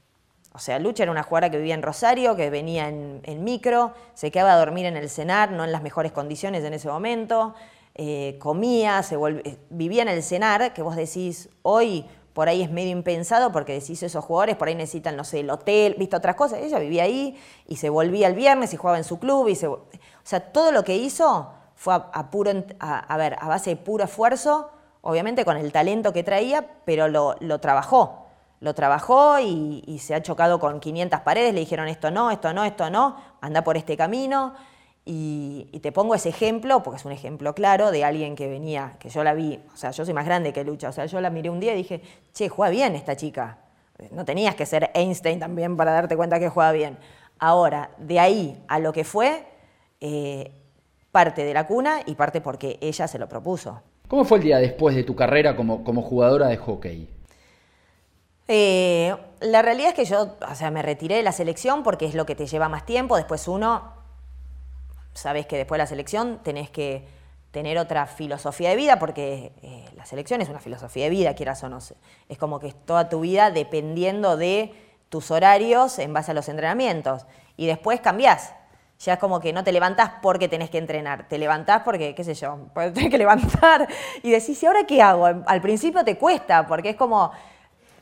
O 0.52 0.58
sea, 0.58 0.78
Lucha 0.78 1.04
era 1.04 1.12
una 1.12 1.22
jugadora 1.22 1.50
que 1.50 1.56
vivía 1.56 1.74
en 1.74 1.82
Rosario, 1.82 2.36
que 2.36 2.50
venía 2.50 2.88
en, 2.88 3.44
micro, 3.44 3.94
se 4.14 4.30
quedaba 4.30 4.52
a 4.52 4.58
dormir 4.58 4.86
en 4.86 4.96
el 4.96 5.08
cenar, 5.08 5.52
no 5.52 5.64
en 5.64 5.72
las 5.72 5.82
mejores 5.82 6.12
condiciones 6.12 6.64
en 6.64 6.74
ese 6.74 6.88
momento, 6.88 7.54
eh, 7.94 8.36
comía, 8.40 9.02
se 9.02 9.14
eh, 9.16 9.58
vivía 9.70 10.02
en 10.02 10.08
el 10.08 10.22
cenar, 10.22 10.74
que 10.74 10.82
vos 10.82 10.96
decís, 10.96 11.48
hoy 11.62 12.04
por 12.32 12.48
ahí 12.48 12.62
es 12.62 12.70
medio 12.70 12.90
impensado 12.90 13.52
porque 13.52 13.74
decís 13.74 14.02
esos 14.02 14.24
jugadores 14.24 14.56
por 14.56 14.68
ahí 14.68 14.74
necesitan, 14.74 15.16
no 15.16 15.24
sé, 15.24 15.40
el 15.40 15.50
hotel, 15.50 15.94
viste 15.98 16.16
otras 16.16 16.36
cosas. 16.36 16.60
Ella 16.60 16.78
vivía 16.78 17.04
ahí 17.04 17.36
y 17.66 17.76
se 17.76 17.88
volvía 17.88 18.26
el 18.26 18.34
viernes 18.34 18.72
y 18.74 18.76
jugaba 18.76 18.98
en 18.98 19.04
su 19.04 19.18
club. 19.18 19.48
Y 19.48 19.54
se, 19.54 19.66
o 19.66 19.86
sea, 20.22 20.40
todo 20.40 20.72
lo 20.72 20.84
que 20.84 20.96
hizo 20.96 21.52
fue 21.74 21.94
a, 21.94 22.30
puro, 22.30 22.52
a 22.78 23.16
ver, 23.16 23.36
a 23.40 23.48
base 23.48 23.70
de 23.70 23.76
puro 23.76 24.04
esfuerzo 24.04 24.70
obviamente 25.02 25.44
con 25.44 25.56
el 25.56 25.72
talento 25.72 26.12
que 26.12 26.22
traía, 26.22 26.66
pero 26.84 27.08
lo, 27.08 27.60
trabajó. 27.60 28.26
Lo 28.60 28.74
trabajó 28.74 29.38
y, 29.40 29.98
se 30.00 30.14
ha 30.14 30.22
chocado 30.22 30.60
con 30.60 30.80
500 30.80 31.20
paredes, 31.20 31.54
le 31.54 31.60
dijeron 31.60 31.88
esto 31.88 32.10
no, 32.10 32.30
esto 32.30 32.52
no, 32.52 32.64
esto 32.64 32.90
no, 32.90 33.16
anda 33.40 33.62
por 33.64 33.76
este 33.76 33.96
camino. 33.96 34.54
Y, 35.04 35.80
te 35.82 35.92
pongo 35.92 36.14
ese 36.14 36.28
ejemplo, 36.28 36.82
porque 36.82 36.98
es 36.98 37.04
un 37.04 37.12
ejemplo 37.12 37.54
claro 37.54 37.90
de 37.90 38.04
alguien 38.04 38.36
que 38.36 38.48
venía, 38.48 38.96
que 38.98 39.08
yo 39.08 39.24
la 39.24 39.34
vi, 39.34 39.60
o 39.72 39.76
sea, 39.76 39.90
yo 39.92 40.04
soy 40.04 40.14
más 40.14 40.26
grande 40.26 40.52
que 40.52 40.62
Lucha, 40.62 40.90
o 40.90 40.92
sea, 40.92 41.06
yo 41.06 41.20
la 41.20 41.30
miré 41.30 41.50
un 41.50 41.60
día 41.60 41.72
y 41.72 41.78
dije, 41.78 42.02
che, 42.32 42.48
juega 42.48 42.70
bien 42.70 42.94
esta 42.94 43.16
chica. 43.16 43.58
No 44.10 44.24
tenías 44.24 44.54
que 44.54 44.66
ser 44.66 44.90
Einstein 44.94 45.40
también 45.40 45.76
para 45.76 45.92
darte 45.92 46.16
cuenta 46.16 46.38
que 46.38 46.48
juega 46.48 46.72
bien. 46.72 46.98
Ahora, 47.38 47.90
de 47.98 48.20
ahí 48.20 48.62
a 48.68 48.78
lo 48.78 48.92
que 48.92 49.04
fue, 49.04 49.46
eh, 50.00 50.52
parte 51.10 51.44
de 51.44 51.54
la 51.54 51.66
cuna 51.66 52.00
y 52.06 52.14
parte 52.14 52.40
porque 52.40 52.78
ella 52.80 53.08
se 53.08 53.18
lo 53.18 53.28
propuso. 53.28 53.82
¿Cómo 54.10 54.24
fue 54.24 54.38
el 54.38 54.44
día 54.44 54.58
después 54.58 54.96
de 54.96 55.04
tu 55.04 55.14
carrera 55.14 55.54
como, 55.54 55.84
como 55.84 56.02
jugadora 56.02 56.48
de 56.48 56.56
hockey? 56.56 57.08
Eh, 58.48 59.16
la 59.38 59.62
realidad 59.62 59.90
es 59.90 59.94
que 59.94 60.04
yo, 60.04 60.36
o 60.50 60.54
sea, 60.56 60.72
me 60.72 60.82
retiré 60.82 61.14
de 61.14 61.22
la 61.22 61.30
selección 61.30 61.84
porque 61.84 62.06
es 62.06 62.16
lo 62.16 62.26
que 62.26 62.34
te 62.34 62.48
lleva 62.48 62.68
más 62.68 62.84
tiempo. 62.84 63.16
Después 63.16 63.46
uno, 63.46 63.92
sabes 65.14 65.46
que 65.46 65.58
después 65.58 65.76
de 65.76 65.84
la 65.84 65.86
selección 65.86 66.40
tenés 66.42 66.70
que 66.70 67.06
tener 67.52 67.78
otra 67.78 68.06
filosofía 68.06 68.70
de 68.70 68.74
vida 68.74 68.98
porque 68.98 69.52
eh, 69.62 69.84
la 69.94 70.04
selección 70.06 70.42
es 70.42 70.48
una 70.48 70.58
filosofía 70.58 71.04
de 71.04 71.10
vida, 71.10 71.36
quieras 71.36 71.62
o 71.62 71.68
no. 71.68 71.78
Es 72.28 72.36
como 72.36 72.58
que 72.58 72.66
es 72.66 72.74
toda 72.84 73.08
tu 73.08 73.20
vida 73.20 73.52
dependiendo 73.52 74.36
de 74.36 74.74
tus 75.08 75.30
horarios 75.30 76.00
en 76.00 76.12
base 76.12 76.32
a 76.32 76.34
los 76.34 76.48
entrenamientos. 76.48 77.26
Y 77.56 77.66
después 77.66 78.00
cambiás 78.00 78.54
ya 79.00 79.14
es 79.14 79.18
como 79.18 79.40
que 79.40 79.52
no 79.52 79.64
te 79.64 79.72
levantás 79.72 80.12
porque 80.20 80.46
tenés 80.46 80.68
que 80.68 80.76
entrenar, 80.76 81.26
te 81.26 81.38
levantás 81.38 81.82
porque, 81.82 82.14
qué 82.14 82.22
sé 82.22 82.34
yo, 82.34 82.58
porque 82.74 82.90
tenés 82.90 83.10
que 83.10 83.18
levantar 83.18 83.88
y 84.22 84.30
decís, 84.30 84.62
¿y 84.62 84.66
ahora 84.66 84.84
qué 84.86 85.00
hago? 85.00 85.26
Al 85.46 85.62
principio 85.62 86.04
te 86.04 86.18
cuesta, 86.18 86.66
porque 86.66 86.90
es 86.90 86.96
como, 86.96 87.32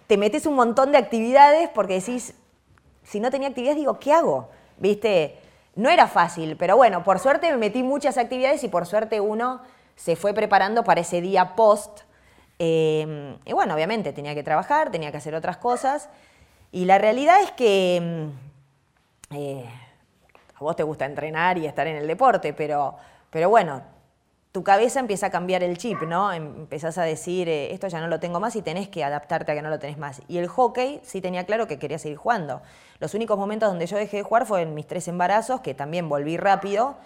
te 0.09 0.17
metes 0.17 0.45
un 0.47 0.57
montón 0.57 0.90
de 0.90 0.99
actividades 0.99 1.69
porque 1.73 1.95
decís, 1.95 2.35
si 3.05 3.21
no 3.21 3.31
tenía 3.31 3.49
actividades, 3.49 3.78
digo, 3.78 3.99
¿qué 4.00 4.12
hago? 4.12 4.49
¿Viste? 4.76 5.38
No 5.76 5.88
era 5.88 6.09
fácil, 6.09 6.57
pero 6.57 6.76
bueno, 6.76 7.05
por 7.05 7.21
suerte 7.21 7.50
me 7.52 7.59
metí 7.59 7.85
muchas 7.85 8.19
actividades 8.19 8.64
y 8.64 8.69
por 8.69 8.85
suerte 8.85 9.21
uno 9.21 9.61
se 9.95 10.17
fue 10.17 10.35
preparando 10.35 10.83
para 10.83 11.02
ese 11.02 11.21
día 11.21 11.55
post. 11.55 12.00
Em, 12.59 13.37
y 13.45 13.52
bueno, 13.52 13.75
obviamente 13.75 14.12
tenía 14.12 14.35
que 14.35 14.43
trabajar, 14.43 14.90
tenía 14.90 15.12
que 15.12 15.19
hacer 15.19 15.37
otras 15.37 15.59
cosas. 15.59 16.09
Y 16.73 16.87
la 16.87 16.99
realidad 16.99 17.40
es 17.40 17.52
que... 17.52 17.97
Em, 17.97 18.33
eh, 19.31 19.64
a 20.61 20.65
vos 20.65 20.77
te 20.77 20.83
gusta 20.83 21.05
entrenar 21.05 21.59
y 21.59 21.67
estar 21.67 21.87
en 21.87 21.97
el 21.97 22.07
deporte, 22.07 22.53
pero, 22.53 22.97
pero 23.31 23.49
bueno, 23.49 23.83
tu 24.53 24.65
cabeza 24.65 24.99
empieza 24.99 25.27
a 25.27 25.31
cambiar 25.31 25.62
el 25.62 25.79
chip, 25.79 26.03
¿no? 26.03 26.33
Empezás 26.33 26.99
a 26.99 27.05
decir, 27.05 27.49
eh, 27.49 27.73
esto 27.73 27.87
ya 27.87 28.00
no 28.00 28.09
lo 28.09 28.19
tengo 28.19 28.41
más 28.41 28.57
y 28.57 28.62
tenés 28.62 28.88
que 28.88 29.05
adaptarte 29.05 29.53
a 29.53 29.55
que 29.55 29.62
no 29.62 29.71
lo 29.71 29.79
tenés 29.79 29.99
más. 29.99 30.23
Y 30.27 30.38
el 30.38 30.49
hockey 30.49 31.00
sí 31.05 31.21
tenía 31.21 31.45
claro 31.45 31.67
que 31.67 31.79
quería 31.79 31.99
seguir 31.99 32.19
jugando. 32.19 32.62
Los 32.99 33.15
únicos 33.15 33.38
momentos 33.38 33.69
donde 33.69 33.87
yo 33.87 33.97
dejé 33.97 34.19
de 34.19 34.23
jugar 34.25 34.47
fue 34.47 34.62
en 34.62 34.75
mis 34.75 34.87
tres 34.87 35.07
embarazos, 35.07 35.61
que 35.61 35.75
también 35.75 36.09
volví 36.09 36.37
rápido, 36.37 36.97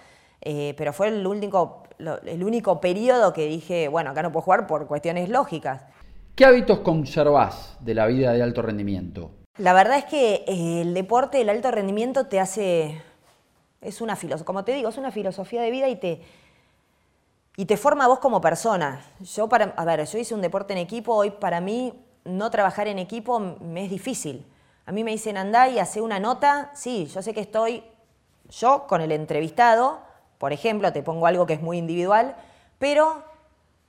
eh, 0.40 0.75
pero 0.78 0.92
fue 0.92 1.09
el 1.09 1.26
único, 1.26 1.82
el 1.99 2.42
único 2.42 2.80
periodo 2.80 3.32
que 3.32 3.47
dije, 3.47 3.88
bueno, 3.88 4.11
acá 4.11 4.23
no 4.23 4.32
puedo 4.32 4.44
jugar 4.44 4.66
por 4.66 4.87
cuestiones 4.87 5.28
lógicas. 5.28 5.85
¿Qué 6.35 6.47
hábitos 6.47 6.78
conservás 6.78 7.76
de 7.80 7.94
la 7.94 8.06
vida 8.06 8.32
de 8.32 8.42
alto 8.42 8.62
rendimiento? 8.62 9.30
La 9.59 9.75
verdad 9.75 9.99
es 9.99 10.06
que 10.06 10.44
eh, 10.47 10.80
el 10.80 10.94
deporte, 10.94 11.40
el 11.42 11.50
alto 11.50 11.71
rendimiento 11.71 12.26
te 12.26 12.40
hace 12.40 13.02
es 13.82 14.00
una 14.00 14.16
filosofía, 14.16 14.46
como 14.46 14.64
te 14.64 14.72
digo, 14.72 14.88
es 14.88 14.96
una 14.96 15.10
filosofía 15.10 15.60
de 15.60 15.70
vida 15.70 15.88
y 15.88 15.96
te, 15.96 16.22
y 17.56 17.66
te 17.66 17.76
forma 17.76 18.04
a 18.04 18.08
vos 18.08 18.20
como 18.20 18.40
persona. 18.40 19.04
Yo, 19.20 19.48
para, 19.48 19.74
a 19.76 19.84
ver, 19.84 20.04
yo 20.06 20.18
hice 20.18 20.34
un 20.34 20.40
deporte 20.40 20.72
en 20.72 20.78
equipo, 20.78 21.14
hoy 21.14 21.30
para 21.30 21.60
mí 21.60 21.92
no 22.24 22.50
trabajar 22.50 22.88
en 22.88 22.98
equipo 22.98 23.38
me 23.38 23.84
es 23.84 23.90
difícil. 23.90 24.46
A 24.86 24.92
mí 24.92 25.04
me 25.04 25.10
dicen 25.10 25.36
andá 25.36 25.68
y 25.68 25.78
hace 25.78 26.00
una 26.00 26.18
nota, 26.18 26.70
sí, 26.74 27.06
yo 27.06 27.22
sé 27.22 27.34
que 27.34 27.40
estoy 27.40 27.84
yo 28.48 28.86
con 28.86 29.00
el 29.00 29.12
entrevistado, 29.12 30.00
por 30.38 30.52
ejemplo, 30.52 30.92
te 30.92 31.02
pongo 31.02 31.26
algo 31.26 31.46
que 31.46 31.54
es 31.54 31.62
muy 31.62 31.78
individual, 31.78 32.36
pero 32.78 33.22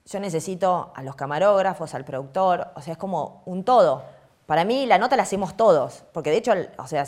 yo 0.06 0.20
necesito 0.20 0.92
a 0.96 1.02
los 1.02 1.16
camarógrafos, 1.16 1.94
al 1.94 2.06
productor, 2.06 2.68
o 2.76 2.82
sea, 2.82 2.94
es 2.94 3.00
como 3.00 3.42
un 3.46 3.64
todo. 3.64 4.04
Para 4.46 4.66
mí 4.66 4.86
la 4.86 4.98
nota 4.98 5.16
la 5.16 5.24
hacemos 5.24 5.58
todos, 5.58 6.04
porque 6.14 6.30
de 6.30 6.38
hecho, 6.38 6.54
o 6.78 6.88
sea, 6.88 7.06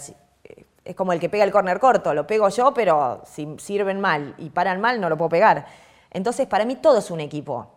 es 0.85 0.95
como 0.95 1.11
el 1.13 1.19
que 1.19 1.29
pega 1.29 1.43
el 1.43 1.51
corner 1.51 1.79
corto, 1.79 2.13
lo 2.13 2.27
pego 2.27 2.47
yo, 2.49 2.73
pero 2.73 3.23
si 3.25 3.55
sirven 3.57 3.99
mal 3.99 4.35
y 4.37 4.51
paran 4.51 4.79
mal, 4.79 5.01
no 5.01 5.09
lo 5.09 5.17
puedo 5.17 5.29
pegar. 5.29 5.65
Entonces, 6.11 6.47
para 6.47 6.63
mí 6.63 6.75
todo 6.75 6.99
es 6.99 7.09
un 7.09 7.19
equipo. 7.19 7.71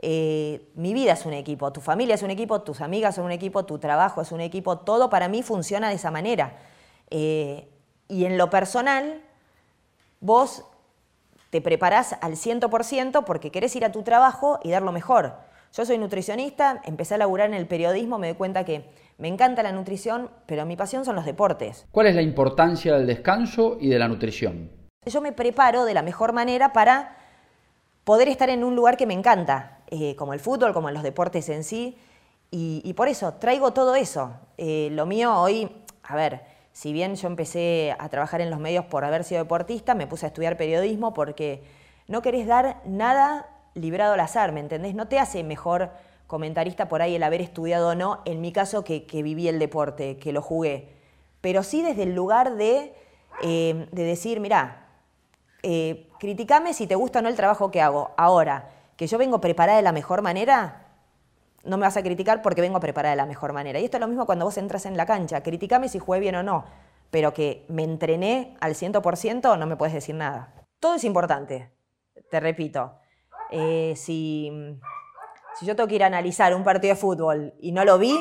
Eh, 0.00 0.70
mi 0.74 0.94
vida 0.94 1.12
es 1.12 1.26
un 1.26 1.34
equipo, 1.34 1.70
tu 1.72 1.80
familia 1.80 2.14
es 2.14 2.22
un 2.22 2.30
equipo, 2.30 2.62
tus 2.62 2.80
amigas 2.80 3.14
son 3.14 3.26
un 3.26 3.32
equipo, 3.32 3.64
tu 3.64 3.78
trabajo 3.78 4.22
es 4.22 4.32
un 4.32 4.40
equipo, 4.40 4.78
todo 4.78 5.10
para 5.10 5.28
mí 5.28 5.42
funciona 5.42 5.90
de 5.90 5.94
esa 5.94 6.10
manera. 6.10 6.54
Eh, 7.10 7.68
y 8.08 8.24
en 8.24 8.38
lo 8.38 8.48
personal, 8.48 9.22
vos 10.20 10.64
te 11.50 11.60
preparás 11.60 12.16
al 12.22 12.32
100% 12.36 13.24
porque 13.24 13.50
querés 13.50 13.76
ir 13.76 13.84
a 13.84 13.92
tu 13.92 14.02
trabajo 14.02 14.60
y 14.62 14.70
dar 14.70 14.82
lo 14.82 14.92
mejor. 14.92 15.34
Yo 15.76 15.84
soy 15.84 15.98
nutricionista, 15.98 16.80
empecé 16.86 17.16
a 17.16 17.18
laburar 17.18 17.50
en 17.50 17.54
el 17.54 17.66
periodismo, 17.66 18.16
me 18.16 18.28
doy 18.28 18.36
cuenta 18.36 18.64
que 18.64 18.86
me 19.18 19.28
encanta 19.28 19.62
la 19.62 19.72
nutrición, 19.72 20.30
pero 20.46 20.64
mi 20.64 20.74
pasión 20.74 21.04
son 21.04 21.16
los 21.16 21.26
deportes. 21.26 21.84
¿Cuál 21.90 22.06
es 22.06 22.14
la 22.14 22.22
importancia 22.22 22.94
del 22.94 23.06
descanso 23.06 23.76
y 23.78 23.90
de 23.90 23.98
la 23.98 24.08
nutrición? 24.08 24.70
Yo 25.04 25.20
me 25.20 25.32
preparo 25.32 25.84
de 25.84 25.92
la 25.92 26.00
mejor 26.00 26.32
manera 26.32 26.72
para 26.72 27.18
poder 28.04 28.28
estar 28.28 28.48
en 28.48 28.64
un 28.64 28.74
lugar 28.74 28.96
que 28.96 29.04
me 29.04 29.12
encanta, 29.12 29.80
eh, 29.88 30.16
como 30.16 30.32
el 30.32 30.40
fútbol, 30.40 30.72
como 30.72 30.90
los 30.90 31.02
deportes 31.02 31.46
en 31.50 31.62
sí, 31.62 31.98
y, 32.50 32.90
por 32.94 33.08
eso 33.08 33.34
traigo 33.34 33.74
todo 33.74 33.96
eso. 33.96 34.32
Eh, 34.56 34.88
lo 34.92 35.04
mío 35.04 35.38
hoy, 35.38 35.70
a 36.04 36.16
ver, 36.16 36.40
si 36.72 36.94
bien 36.94 37.16
yo 37.16 37.28
empecé 37.28 37.94
a 37.98 38.08
trabajar 38.08 38.40
en 38.40 38.48
los 38.48 38.60
medios 38.60 38.86
por 38.86 39.04
haber 39.04 39.24
sido 39.24 39.42
deportista, 39.42 39.94
me 39.94 40.06
puse 40.06 40.24
a 40.24 40.28
estudiar 40.28 40.56
periodismo 40.56 41.12
porque 41.12 41.62
no 42.08 42.22
querés 42.22 42.46
dar 42.46 42.80
nada 42.86 43.46
librado 43.76 44.14
al 44.14 44.20
azar, 44.20 44.52
¿me 44.52 44.60
entendés? 44.60 44.94
No 44.94 45.06
te 45.06 45.18
hace 45.18 45.44
mejor 45.44 45.90
comentarista 46.26 46.88
por 46.88 47.02
ahí 47.02 47.14
el 47.14 47.22
haber 47.22 47.40
estudiado 47.40 47.90
o 47.90 47.94
no, 47.94 48.22
en 48.24 48.40
mi 48.40 48.52
caso 48.52 48.82
que, 48.82 49.06
viví 49.10 49.46
el 49.48 49.58
deporte, 49.58 50.16
que 50.16 50.32
lo 50.32 50.42
jugué, 50.42 50.88
pero 51.40 51.62
sí 51.62 51.82
desde 51.82 52.02
el 52.02 52.14
lugar 52.14 52.56
de, 52.56 52.94
eh, 53.42 53.86
decir, 53.92 54.40
mira, 54.40 54.88
eh, 55.62 56.08
criticame 56.18 56.74
si 56.74 56.86
te 56.86 56.94
gusta 56.94 57.20
o 57.20 57.22
no 57.22 57.28
el 57.28 57.36
trabajo 57.36 57.70
que 57.70 57.80
hago. 57.80 58.12
Ahora, 58.16 58.70
que 58.96 59.06
yo 59.06 59.18
vengo 59.18 59.40
preparada 59.40 59.76
de 59.76 59.82
la 59.82 59.92
mejor 59.92 60.22
manera, 60.22 60.86
no 61.64 61.76
me 61.76 61.82
vas 61.82 61.96
a 61.96 62.02
criticar 62.02 62.42
porque 62.42 62.60
vengo 62.60 62.80
preparada 62.80 63.12
de 63.12 63.16
la 63.16 63.26
mejor 63.26 63.52
manera. 63.52 63.78
Y 63.78 63.84
esto 63.84 63.96
es 63.96 64.00
lo 64.00 64.08
mismo 64.08 64.26
cuando 64.26 64.44
vos 64.44 64.56
entras 64.56 64.86
en 64.86 64.96
la 64.96 65.06
cancha. 65.06 65.42
Criticame 65.42 65.88
si 65.88 65.98
jugué 65.98 66.20
bien 66.20 66.36
o 66.36 66.42
no, 66.42 66.64
pero 67.10 67.34
que 67.34 67.64
me 67.68 67.84
entrené 67.84 68.56
al 68.60 68.74
100% 68.74 69.58
no 69.58 69.66
me 69.66 69.76
puedes 69.76 69.94
decir 69.94 70.14
nada. 70.14 70.54
Todo 70.80 70.94
es 70.94 71.04
importante, 71.04 71.70
te 72.30 72.40
repito. 72.40 72.94
Eh, 73.50 73.94
si, 73.96 74.50
si 75.58 75.66
yo 75.66 75.76
tengo 75.76 75.88
que 75.88 75.96
ir 75.96 76.04
a 76.04 76.06
analizar 76.06 76.54
un 76.54 76.64
partido 76.64 76.94
de 76.94 77.00
fútbol 77.00 77.54
y 77.60 77.72
no 77.72 77.84
lo 77.84 77.98
vi, 77.98 78.16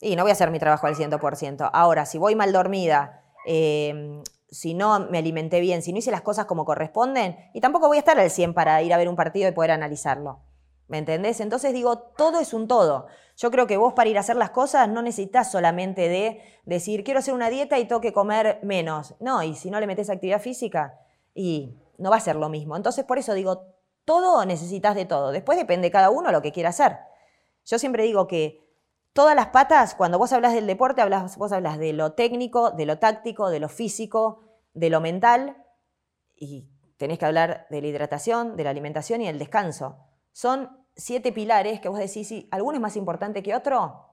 y 0.00 0.16
no 0.16 0.24
voy 0.24 0.30
a 0.30 0.32
hacer 0.32 0.50
mi 0.50 0.58
trabajo 0.58 0.86
al 0.86 0.96
100%. 0.96 1.70
Ahora, 1.72 2.06
si 2.06 2.18
voy 2.18 2.34
mal 2.34 2.52
dormida, 2.52 3.22
eh, 3.46 4.20
si 4.50 4.74
no 4.74 5.08
me 5.08 5.18
alimenté 5.18 5.60
bien, 5.60 5.80
si 5.80 5.92
no 5.92 5.98
hice 5.98 6.10
las 6.10 6.22
cosas 6.22 6.46
como 6.46 6.64
corresponden, 6.64 7.36
y 7.54 7.60
tampoco 7.60 7.86
voy 7.86 7.96
a 7.96 8.00
estar 8.00 8.18
al 8.18 8.30
100 8.30 8.52
para 8.52 8.82
ir 8.82 8.92
a 8.92 8.98
ver 8.98 9.08
un 9.08 9.16
partido 9.16 9.48
y 9.48 9.52
poder 9.52 9.70
analizarlo. 9.70 10.40
¿Me 10.88 10.98
entendés? 10.98 11.40
Entonces 11.40 11.72
digo, 11.72 11.98
todo 11.98 12.40
es 12.40 12.52
un 12.52 12.68
todo. 12.68 13.06
Yo 13.36 13.50
creo 13.50 13.66
que 13.66 13.78
vos 13.78 13.94
para 13.94 14.10
ir 14.10 14.18
a 14.18 14.20
hacer 14.20 14.36
las 14.36 14.50
cosas 14.50 14.88
no 14.88 15.00
necesitas 15.00 15.50
solamente 15.50 16.08
de 16.08 16.42
decir, 16.64 17.02
quiero 17.02 17.20
hacer 17.20 17.32
una 17.32 17.48
dieta 17.48 17.78
y 17.78 17.86
tengo 17.86 18.02
que 18.02 18.12
comer 18.12 18.58
menos. 18.62 19.14
No, 19.20 19.42
y 19.42 19.54
si 19.54 19.70
no 19.70 19.80
le 19.80 19.86
metes 19.86 20.10
actividad 20.10 20.40
física, 20.40 20.98
y 21.34 21.78
no 21.96 22.10
va 22.10 22.16
a 22.16 22.20
ser 22.20 22.36
lo 22.36 22.48
mismo. 22.48 22.76
Entonces 22.76 23.04
por 23.04 23.18
eso 23.18 23.32
digo, 23.32 23.71
todo 24.04 24.44
necesitas 24.44 24.94
de 24.94 25.04
todo. 25.04 25.30
Después 25.30 25.58
depende 25.58 25.90
cada 25.90 26.10
uno 26.10 26.32
lo 26.32 26.42
que 26.42 26.52
quiera 26.52 26.70
hacer. 26.70 26.98
Yo 27.64 27.78
siempre 27.78 28.04
digo 28.04 28.26
que 28.26 28.62
todas 29.12 29.36
las 29.36 29.48
patas, 29.48 29.94
cuando 29.94 30.18
vos 30.18 30.32
hablas 30.32 30.54
del 30.54 30.66
deporte, 30.66 31.02
vos 31.36 31.52
hablas 31.52 31.78
de 31.78 31.92
lo 31.92 32.12
técnico, 32.12 32.70
de 32.70 32.86
lo 32.86 32.98
táctico, 32.98 33.50
de 33.50 33.60
lo 33.60 33.68
físico, 33.68 34.40
de 34.74 34.90
lo 34.90 35.00
mental, 35.00 35.64
y 36.34 36.68
tenés 36.96 37.18
que 37.18 37.26
hablar 37.26 37.66
de 37.70 37.80
la 37.80 37.86
hidratación, 37.86 38.56
de 38.56 38.64
la 38.64 38.70
alimentación 38.70 39.22
y 39.22 39.28
el 39.28 39.38
descanso. 39.38 39.98
Son 40.32 40.84
siete 40.96 41.32
pilares 41.32 41.80
que 41.80 41.88
vos 41.88 41.98
decís, 41.98 42.28
si 42.28 42.48
alguno 42.50 42.76
es 42.76 42.82
más 42.82 42.96
importante 42.96 43.42
que 43.42 43.54
otro. 43.54 44.08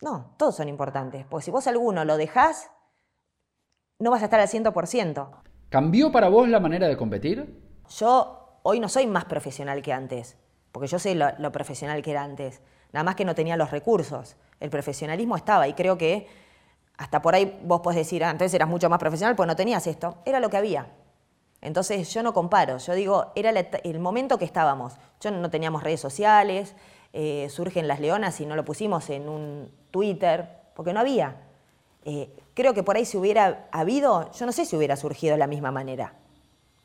No, 0.00 0.34
todos 0.38 0.56
son 0.56 0.68
importantes, 0.68 1.26
porque 1.28 1.44
si 1.44 1.50
vos 1.50 1.66
alguno 1.66 2.04
lo 2.04 2.16
dejás, 2.16 2.70
no 3.98 4.10
vas 4.10 4.22
a 4.22 4.26
estar 4.26 4.40
al 4.40 4.48
100%. 4.48 5.42
¿Cambió 5.68 6.12
para 6.12 6.28
vos 6.28 6.48
la 6.48 6.60
manera 6.60 6.86
de 6.86 6.96
competir? 6.96 7.67
Yo 7.90 8.58
hoy 8.62 8.80
no 8.80 8.88
soy 8.88 9.06
más 9.06 9.24
profesional 9.24 9.82
que 9.82 9.92
antes, 9.92 10.36
porque 10.72 10.88
yo 10.88 10.98
sé 10.98 11.14
lo, 11.14 11.52
profesional 11.52 12.02
que 12.02 12.10
era 12.10 12.22
antes, 12.22 12.60
nada 12.92 13.04
más 13.04 13.14
que 13.14 13.24
no 13.24 13.34
tenía 13.34 13.56
los 13.56 13.70
recursos. 13.70 14.36
El 14.60 14.70
profesionalismo 14.70 15.36
estaba 15.36 15.68
y 15.68 15.74
creo 15.74 15.96
que 15.96 16.26
hasta 16.96 17.22
por 17.22 17.34
ahí 17.34 17.60
vos 17.64 17.80
podés 17.80 17.98
decir, 17.98 18.24
ah, 18.24 18.30
antes 18.30 18.52
eras 18.52 18.68
mucho 18.68 18.90
más 18.90 18.98
profesional, 18.98 19.36
pues 19.36 19.46
no 19.46 19.56
tenías 19.56 19.86
esto. 19.86 20.18
Era 20.24 20.40
lo 20.40 20.50
que 20.50 20.56
había. 20.56 20.88
Entonces 21.60 22.12
yo 22.12 22.22
no 22.22 22.32
comparo, 22.32 22.78
yo 22.78 22.94
digo, 22.94 23.32
era 23.34 23.50
el 23.50 23.98
momento 24.00 24.38
que 24.38 24.44
estábamos. 24.44 24.94
Yo 25.20 25.30
no 25.30 25.50
teníamos 25.50 25.82
redes 25.82 26.00
sociales, 26.00 26.74
eh, 27.12 27.48
surgen 27.50 27.88
las 27.88 28.00
leonas 28.00 28.40
y 28.40 28.46
no 28.46 28.54
lo 28.54 28.64
pusimos 28.64 29.10
en 29.10 29.28
un 29.28 29.72
Twitter, 29.90 30.48
porque 30.74 30.92
no 30.92 31.00
había. 31.00 31.36
Eh, 32.04 32.30
creo 32.54 32.74
que 32.74 32.82
por 32.82 32.96
ahí 32.96 33.04
si 33.04 33.16
hubiera 33.16 33.68
habido, 33.72 34.30
yo 34.32 34.46
no 34.46 34.52
sé 34.52 34.64
si 34.64 34.76
hubiera 34.76 34.96
surgido 34.96 35.32
de 35.32 35.38
la 35.38 35.46
misma 35.46 35.70
manera. 35.70 36.14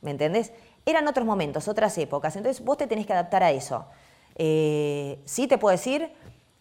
¿Me 0.02 0.12
entendés? 0.12 0.52
Eran 0.86 1.08
otros 1.08 1.26
momentos, 1.26 1.68
otras 1.68 1.98
épocas. 1.98 2.36
Entonces 2.36 2.64
vos 2.64 2.78
te 2.78 2.88
tenés 2.88 3.06
que 3.06 3.14
adaptar 3.14 3.44
a 3.44 3.52
eso. 3.52 3.86
Eh, 4.36 5.20
sí 5.26 5.48
te 5.48 5.58
puedo 5.58 5.72
decir 5.72 6.12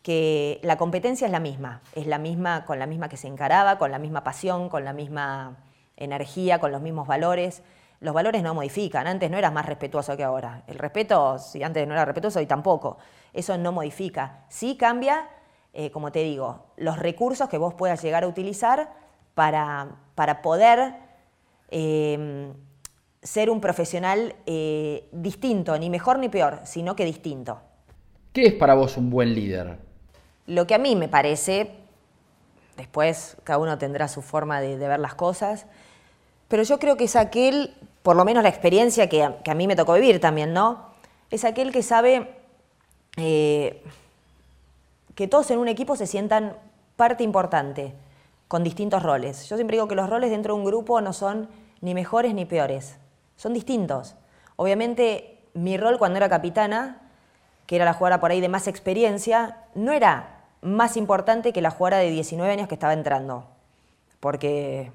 que 0.03 0.61
la 0.63 0.77
competencia 0.77 1.27
es 1.27 1.33
la 1.33 1.41
misma, 1.41 1.81
es 1.95 2.07
la 2.07 2.19
misma 2.19 2.65
con 2.65 2.79
la 2.79 2.87
misma 2.87 3.09
que 3.09 3.17
se 3.17 3.29
encaraba, 3.29 3.79
con 3.79 3.91
la 3.91 3.99
misma 3.99 4.25
pasión, 4.25 4.69
con 4.69 4.85
la 4.85 4.93
misma 4.93 5.57
energía, 5.97 6.59
con 6.59 6.73
los 6.73 6.83
mismos 6.83 7.07
valores 7.07 7.63
los 8.03 8.13
valores 8.13 8.43
no 8.43 8.53
modifican. 8.53 9.07
Antes 9.07 9.31
no 9.31 9.39
eras 9.39 9.53
más 9.53 9.65
respetuoso 9.65 10.17
que 10.17 10.25
ahora. 10.25 10.65
El 10.67 10.79
respeto, 10.79 11.39
si 11.39 11.63
antes 11.63 11.87
no 11.87 11.95
era 11.95 12.05
respetuoso, 12.05 12.41
hoy 12.41 12.47
tampoco. 12.47 12.99
Eso 13.33 13.57
no 13.57 13.73
modifica. 13.73 14.45
Sí 14.49 14.77
cambia, 14.77 15.29
eh, 15.73 15.91
como 15.93 16.11
te 16.11 16.25
digo, 16.25 16.67
los 16.77 16.99
recursos 16.99 17.49
que 17.49 17.59
vos 17.59 17.75
puedas 17.75 18.03
llegar 18.03 18.25
a 18.25 18.27
utilizar 18.27 18.93
para, 19.35 19.89
para 20.17 20.43
poder 20.43 20.97
em, 21.71 22.53
ser 23.23 23.51
un 23.51 23.61
profesional 23.61 24.35
eh, 24.47 25.09
distinto, 25.13 25.79
ni 25.79 25.91
mejor 25.91 26.19
ni 26.19 26.29
peor, 26.29 26.61
sino 26.65 26.97
que 26.97 27.05
distinto. 27.05 27.61
¿Qué 28.33 28.47
es 28.47 28.55
para 28.55 28.75
vos 28.75 28.97
un 28.97 29.11
buen 29.11 29.35
líder? 29.35 29.79
Lo 30.47 30.67
que 30.67 30.75
a 30.75 30.79
mí 30.79 30.97
me 30.97 31.09
parece, 31.09 31.71
después 32.77 33.37
cada 33.45 33.59
uno 33.59 33.79
tendrá 33.79 34.09
su 34.09 34.23
forma 34.23 34.61
de 34.61 34.77
ver 34.77 34.99
las 34.99 35.15
cosas, 35.15 35.67
pero 36.49 36.65
yo 36.65 36.79
creo 36.79 36.97
que 36.97 37.05
es 37.05 37.17
aquel 37.17 37.75
por 38.03 38.17
lo 38.17 38.25
menos 38.25 38.43
la 38.43 38.49
experiencia 38.49 39.09
que 39.09 39.23
a, 39.23 39.55
mí 39.55 39.67
me 39.67 39.77
tocó 39.77 39.95
vivir 39.95 40.21
también, 40.21 40.53
¿no? 40.53 40.87
Es 41.31 41.45
aquel 41.45 41.73
que 41.73 41.83
sabe 41.83 42.35
eh, 43.17 43.83
que 45.15 45.29
todos 45.29 45.51
en 45.51 45.59
un 45.59 45.69
equipo 45.69 45.97
se 45.97 46.07
sientan 46.07 46.57
parte 46.97 47.23
importante, 47.25 47.95
con 48.49 48.65
distintos 48.65 49.03
roles. 49.03 49.49
Yo 49.49 49.57
siempre 49.57 49.77
digo 49.77 49.89
que 49.89 49.95
los 49.95 50.11
roles 50.11 50.31
dentro 50.31 50.55
de 50.55 50.61
un 50.61 50.67
grupo 50.67 51.01
no 51.01 51.13
son 51.13 51.49
ni 51.81 51.95
mejores 51.95 52.35
ni 52.35 52.45
peores, 52.45 52.97
son 53.43 53.55
distintos. 53.55 54.15
Obviamente 54.55 55.41
mi 55.55 55.77
rol 55.77 55.99
cuando 55.99 56.17
era 56.17 56.29
capitana, 56.29 57.01
que 57.67 57.75
era 57.75 57.85
la 57.85 57.93
jugadora 57.93 58.21
por 58.21 58.31
ahí 58.31 58.41
de 58.41 58.49
más 58.49 58.69
experiencia, 58.69 59.65
no 59.75 59.91
era 59.91 60.45
más 60.61 60.97
importante 60.97 61.53
que 61.53 61.61
la 61.61 61.73
jugadora 61.73 61.99
de 61.99 62.11
19 62.11 62.53
años 62.53 62.69
que 62.69 62.75
estaba 62.75 62.93
entrando, 62.93 63.49
porque 64.21 64.93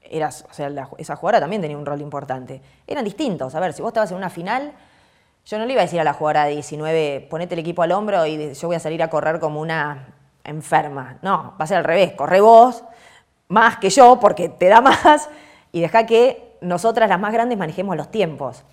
eras, 0.00 0.46
o 0.50 0.54
sea, 0.54 0.72
esa 0.96 1.16
jugadora 1.16 1.38
también 1.38 1.60
tenía 1.60 1.76
un 1.76 1.84
rol 1.84 2.00
importante. 2.00 2.62
Eran 2.86 3.04
distintos. 3.04 3.54
A 3.54 3.60
ver, 3.60 3.74
si 3.74 3.82
vos 3.82 3.90
estabas 3.90 4.10
en 4.10 4.16
una 4.16 4.30
final, 4.30 4.72
yo 5.44 5.58
no 5.58 5.66
le 5.66 5.74
iba 5.74 5.82
a 5.82 5.84
decir 5.84 6.00
a 6.00 6.04
la 6.04 6.14
jugadora 6.14 6.46
de 6.46 6.52
19, 6.52 7.26
ponete 7.28 7.56
el 7.56 7.60
equipo 7.60 7.82
al 7.82 7.92
hombro 7.92 8.24
y 8.24 8.54
yo 8.54 8.68
voy 8.68 8.76
a 8.76 8.80
salir 8.80 9.02
a 9.02 9.10
correr 9.10 9.38
como 9.38 9.60
una 9.60 10.14
enferma. 10.44 11.18
No, 11.20 11.54
va 11.60 11.64
a 11.64 11.66
ser 11.66 11.76
al 11.76 11.84
revés. 11.84 12.12
Corre 12.12 12.40
vos, 12.40 12.84
más 13.48 13.76
que 13.76 13.90
yo, 13.90 14.18
porque 14.18 14.48
te 14.48 14.68
da 14.68 14.80
más, 14.80 15.28
y 15.72 15.82
deja 15.82 16.06
que 16.06 16.49
nosotras, 16.60 17.08
las 17.08 17.20
más 17.20 17.32
grandes, 17.32 17.58
manejemos 17.58 17.96
los 17.96 18.10
tiempos. 18.10 18.64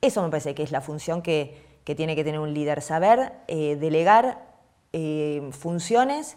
Eso 0.00 0.22
me 0.22 0.30
parece 0.30 0.54
que 0.54 0.62
es 0.62 0.70
la 0.70 0.80
función 0.80 1.22
que, 1.22 1.64
tiene 1.84 2.16
que 2.16 2.24
tener 2.24 2.40
un 2.40 2.52
líder, 2.52 2.82
saber 2.82 3.32
eh, 3.46 3.76
delegar 3.76 4.44
eh, 4.92 5.48
funciones 5.52 6.36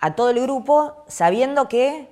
a 0.00 0.16
todo 0.16 0.30
el 0.30 0.40
grupo, 0.40 1.04
sabiendo 1.06 1.68
que 1.68 2.08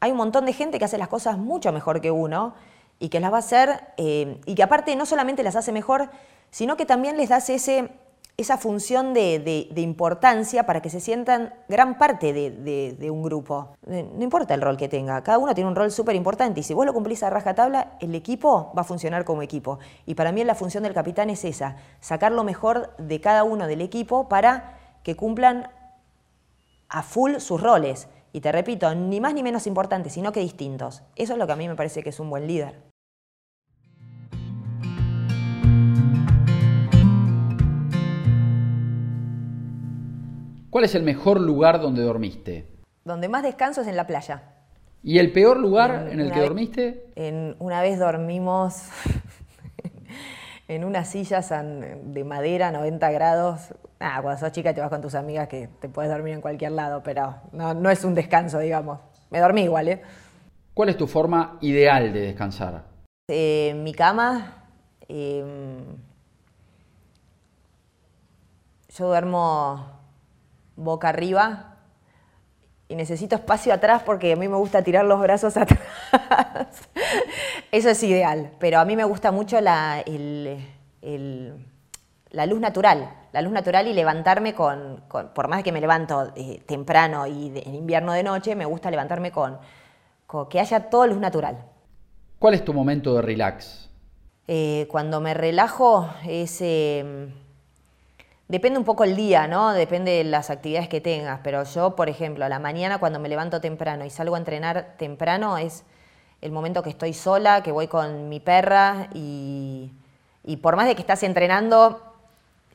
hay 0.00 0.10
un 0.10 0.18
montón 0.18 0.44
de 0.44 0.52
gente 0.52 0.78
que 0.78 0.84
hace 0.84 0.98
las 0.98 1.08
cosas 1.08 1.38
mucho 1.38 1.72
mejor 1.72 2.00
que 2.00 2.10
uno 2.10 2.54
y 2.98 3.08
que 3.08 3.18
las 3.18 3.32
va 3.32 3.36
a 3.36 3.40
hacer, 3.40 3.80
eh, 3.96 4.40
y 4.46 4.54
que 4.54 4.62
aparte 4.62 4.94
no 4.94 5.06
solamente 5.06 5.42
las 5.42 5.56
hace 5.56 5.72
mejor, 5.72 6.10
sino 6.50 6.76
que 6.76 6.86
también 6.86 7.16
les 7.16 7.30
das 7.30 7.48
ese, 7.50 7.90
esa 8.36 8.58
función 8.58 9.14
de, 9.14 9.72
importancia 9.76 10.66
para 10.66 10.82
que 10.82 10.90
se 10.90 11.00
sientan 11.00 11.54
gran 11.68 11.96
parte 11.96 12.32
de, 12.32 13.10
un 13.10 13.22
grupo. 13.22 13.76
Eh, 13.86 14.08
no 14.14 14.22
importa 14.22 14.54
el 14.54 14.60
rol 14.60 14.76
que 14.76 14.88
tenga, 14.88 15.22
cada 15.22 15.38
uno 15.38 15.54
tiene 15.54 15.68
un 15.70 15.76
rol 15.76 15.90
súper 15.90 16.16
importante 16.16 16.60
y 16.60 16.62
si 16.62 16.74
vos 16.74 16.84
lo 16.84 16.92
cumplís 16.92 17.22
a 17.22 17.30
rajatabla, 17.30 17.96
el 18.00 18.14
equipo 18.14 18.72
va 18.76 18.82
a 18.82 18.84
funcionar 18.84 19.24
como 19.24 19.42
equipo. 19.42 19.78
Y 20.04 20.14
para 20.14 20.32
mí 20.32 20.44
la 20.44 20.54
función 20.54 20.82
del 20.82 20.92
capitán 20.92 21.30
es 21.30 21.44
esa, 21.44 21.76
sacar 22.00 22.32
lo 22.32 22.44
mejor 22.44 22.94
de 22.98 23.20
cada 23.20 23.44
uno 23.44 23.66
del 23.66 23.80
equipo 23.80 24.28
para 24.28 24.78
que 25.02 25.16
cumplan 25.16 25.70
a 26.88 27.02
full 27.02 27.36
sus 27.38 27.60
roles. 27.60 28.08
Y 28.32 28.40
te 28.40 28.52
repito, 28.52 28.94
ni 28.94 29.18
más 29.18 29.32
ni 29.32 29.42
menos 29.42 29.66
importantes, 29.66 30.12
sino 30.12 30.30
que 30.30 30.40
distintos. 30.40 31.02
Eso 31.14 31.32
es 31.32 31.38
lo 31.38 31.46
que 31.46 31.52
a 31.54 31.56
mí 31.56 31.68
me 31.68 31.74
parece 31.74 32.02
que 32.02 32.10
es 32.10 32.20
un 32.20 32.28
buen 32.28 32.46
líder. 32.46 32.95
¿Cuál 40.76 40.84
es 40.84 40.94
el 40.94 41.04
mejor 41.04 41.40
lugar 41.40 41.80
donde 41.80 42.02
dormiste? 42.02 42.66
Donde 43.02 43.30
más 43.30 43.42
descanso 43.42 43.80
es 43.80 43.88
en 43.88 43.96
la 43.96 44.06
playa. 44.06 44.42
¿Y 45.02 45.18
el 45.18 45.32
peor 45.32 45.56
lugar 45.56 46.08
en, 46.12 46.20
el 46.20 46.30
que 46.30 46.40
dormiste? 46.40 47.06
En, 47.16 47.56
una 47.60 47.80
vez 47.80 47.98
dormimos 47.98 48.82
en 50.68 50.84
unas 50.84 51.08
sillas 51.08 51.48
de 51.48 52.24
madera, 52.24 52.72
90 52.72 53.10
grados. 53.10 53.72
Ah, 54.00 54.18
cuando 54.20 54.38
sos 54.38 54.52
chica 54.52 54.74
te 54.74 54.82
vas 54.82 54.90
con 54.90 55.00
tus 55.00 55.14
amigas 55.14 55.48
que 55.48 55.70
te 55.80 55.88
puedes 55.88 56.12
dormir 56.12 56.34
en 56.34 56.42
cualquier 56.42 56.72
lado, 56.72 57.02
pero 57.02 57.36
no, 57.52 57.88
es 57.88 58.04
un 58.04 58.14
descanso, 58.14 58.58
digamos. 58.58 58.98
Me 59.30 59.38
dormí 59.38 59.62
igual, 59.62 59.88
¿eh? 59.88 60.02
¿Cuál 60.74 60.90
es 60.90 60.98
tu 60.98 61.06
forma 61.06 61.56
ideal 61.62 62.12
de 62.12 62.20
descansar? 62.20 62.84
Eh, 63.28 63.72
mi 63.82 63.94
cama. 63.94 64.64
Em, 65.08 65.96
yo 68.90 69.06
duermo 69.06 69.96
boca 70.76 71.08
arriba 71.08 71.76
y 72.88 72.94
necesito 72.94 73.34
espacio 73.34 73.72
atrás 73.74 74.02
porque 74.04 74.32
a 74.32 74.36
mí 74.36 74.48
me 74.48 74.56
gusta 74.56 74.82
tirar 74.82 75.04
los 75.04 75.20
brazos 75.20 75.56
atrás. 75.56 75.80
Eso 77.72 77.90
es 77.90 78.02
ideal, 78.02 78.52
pero 78.58 78.78
a 78.78 78.84
mí 78.84 78.96
me 78.96 79.04
gusta 79.04 79.32
mucho 79.32 79.60
la, 79.60 80.04
la 81.02 82.46
luz 82.46 82.60
natural, 82.60 83.10
la 83.32 83.42
luz 83.42 83.52
natural 83.52 83.88
y 83.88 83.92
levantarme 83.92 84.54
con, 84.54 85.02
por 85.08 85.48
más 85.48 85.62
que 85.62 85.72
me 85.72 85.80
levanto 85.80 86.32
eh, 86.36 86.62
temprano 86.66 87.26
y 87.26 87.52
en 87.64 87.74
invierno 87.74 88.12
de 88.12 88.22
noche, 88.22 88.54
me 88.54 88.66
gusta 88.66 88.90
levantarme 88.90 89.32
con, 89.32 89.58
que 90.48 90.60
haya 90.60 90.88
toda 90.90 91.06
luz 91.06 91.18
natural. 91.18 91.64
¿Cuál 92.38 92.54
es 92.54 92.64
tu 92.64 92.72
momento 92.72 93.14
de 93.14 93.22
relax? 93.22 93.90
Eh, 94.46 94.86
cuando 94.90 95.20
me 95.20 95.34
relajo 95.34 96.08
es... 96.24 96.58
Em, 96.60 97.45
Depende 98.48 98.78
un 98.78 98.84
poco 98.84 99.02
el 99.02 99.16
día, 99.16 99.48
¿no? 99.48 99.72
Depende 99.72 100.12
de 100.12 100.24
las 100.24 100.50
actividades 100.50 100.88
que 100.88 101.00
tengas, 101.00 101.40
pero 101.42 101.64
yo, 101.64 101.96
por 101.96 102.08
ejemplo, 102.08 102.44
a 102.44 102.48
la 102.48 102.60
mañana 102.60 102.98
cuando 102.98 103.18
me 103.18 103.28
levanto 103.28 103.60
temprano 103.60 104.04
y 104.04 104.10
salgo 104.10 104.36
a 104.36 104.38
entrenar 104.38 104.94
temprano 104.98 105.58
es 105.58 105.84
el 106.40 106.52
momento 106.52 106.80
que 106.84 106.90
estoy 106.90 107.12
sola, 107.12 107.64
que 107.64 107.72
voy 107.72 107.88
con 107.88 108.28
mi 108.28 108.38
perra 108.38 109.08
y, 109.12 109.90
por 110.62 110.76
más 110.76 110.86
de 110.86 110.94
que 110.94 111.00
estás 111.00 111.24
entrenando 111.24 112.00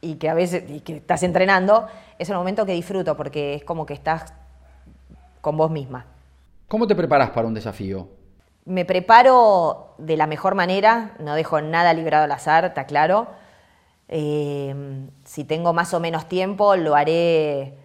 y 0.01 0.15
que 0.15 0.27
a 0.29 0.33
veces 0.33 0.69
y 0.69 0.81
que 0.81 0.97
estás 0.97 1.23
entrenando, 1.23 1.87
es 2.19 2.29
el 2.29 2.35
momento 2.35 2.65
que 2.65 2.73
disfruto 2.73 3.15
porque 3.15 3.53
es 3.53 3.63
como 3.63 3.85
que 3.85 3.93
estás 3.93 4.33
con 5.39 5.55
vos 5.55 5.71
misma. 5.71 6.05
¿Cómo 6.67 6.85
te 6.85 6.95
preparas 6.95 7.29
para 7.29 7.47
un 7.47 7.53
desafío? 7.53 8.09
Me 8.65 8.83
preparo 8.83 9.95
de 9.97 10.17
la 10.17 10.27
mejor 10.27 10.53
manera, 10.53 11.11
no 11.19 11.33
dejo 11.35 11.61
nada 11.61 11.93
librado 11.93 12.25
al 12.25 12.31
azar, 12.33 12.65
está 12.65 12.85
claro 12.85 13.39
Em, 14.13 15.09
si 15.23 15.45
tengo 15.45 15.71
más 15.71 15.93
o 15.93 16.01
menos 16.01 16.27
tiempo, 16.27 16.75
lo 16.75 16.95
haré, 16.95 17.77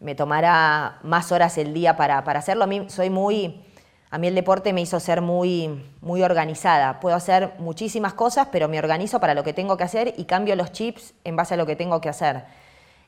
me 0.00 0.14
tomará 0.14 0.98
más 1.02 1.30
horas 1.30 1.58
el 1.58 1.74
día 1.74 1.94
para, 1.94 2.18
hacerlo. 2.20 2.64
A 2.64 2.66
mí 2.66 2.86
soy 2.88 3.10
muy, 3.10 3.62
a 4.10 4.16
mí 4.16 4.28
el 4.28 4.34
deporte 4.34 4.72
me 4.72 4.80
hizo 4.80 4.98
ser 4.98 5.20
muy, 5.20 5.84
muy 6.00 6.22
organizada. 6.22 7.00
Puedo 7.00 7.14
hacer 7.14 7.52
muchísimas 7.58 8.14
cosas, 8.14 8.48
pero 8.50 8.66
me 8.66 8.78
organizo 8.78 9.20
para 9.20 9.34
lo 9.34 9.44
que 9.44 9.52
tengo 9.52 9.76
que 9.76 9.84
hacer 9.84 10.14
y 10.16 10.24
cambio 10.24 10.56
los 10.56 10.72
chips 10.72 11.12
en 11.22 11.36
base 11.36 11.52
a 11.52 11.56
lo 11.58 11.66
que 11.66 11.76
tengo 11.76 12.00
que 12.00 12.08
hacer. 12.08 12.44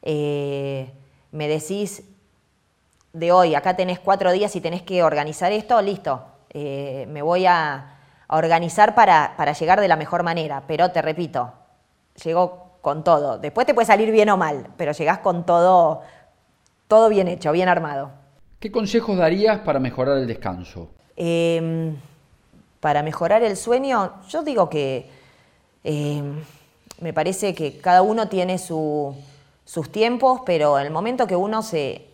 Eh, 0.02 0.92
me 1.32 1.48
decís 1.48 2.02
de 3.14 3.32
hoy, 3.32 3.54
acá 3.54 3.74
tenés 3.74 4.00
cuatro 4.00 4.32
días 4.32 4.54
y 4.54 4.60
tenés 4.60 4.82
que 4.82 5.02
organizar 5.02 5.50
esto, 5.50 5.80
listo. 5.80 6.26
Eh, 6.50 7.06
me 7.08 7.22
voy 7.22 7.46
a, 7.46 7.92
organizar 8.28 8.94
para, 8.96 9.34
para 9.36 9.52
llegar 9.52 9.80
de 9.80 9.86
la 9.86 9.94
mejor 9.94 10.24
manera, 10.24 10.64
pero 10.66 10.90
te 10.90 11.00
repito, 11.00 11.52
llego 12.24 12.65
con 12.86 13.02
todo. 13.02 13.36
Después 13.38 13.66
te 13.66 13.74
puede 13.74 13.84
salir 13.84 14.12
bien 14.12 14.30
o 14.30 14.36
mal, 14.36 14.68
pero 14.76 14.92
llegás 14.92 15.18
con 15.18 15.44
todo, 15.44 16.02
todo 16.86 17.08
bien 17.08 17.26
hecho, 17.26 17.50
bien 17.50 17.68
armado. 17.68 18.12
¿Qué 18.60 18.70
consejos 18.70 19.16
darías 19.16 19.58
para 19.58 19.80
mejorar 19.80 20.18
el 20.18 20.28
descanso? 20.28 20.90
Em, 21.16 21.96
para 22.78 23.02
mejorar 23.02 23.42
el 23.42 23.56
sueño, 23.56 24.22
yo 24.28 24.44
digo 24.44 24.68
que 24.68 25.10
em, 25.82 26.36
me 27.00 27.12
parece 27.12 27.56
que 27.56 27.76
cada 27.78 28.02
uno 28.02 28.28
tiene 28.28 28.56
sus 28.56 29.16
tiempos, 29.90 30.42
pero 30.46 30.78
en 30.78 30.86
el 30.86 30.92
momento 30.92 31.26
que 31.26 31.34
uno 31.34 31.64
se, 31.64 32.06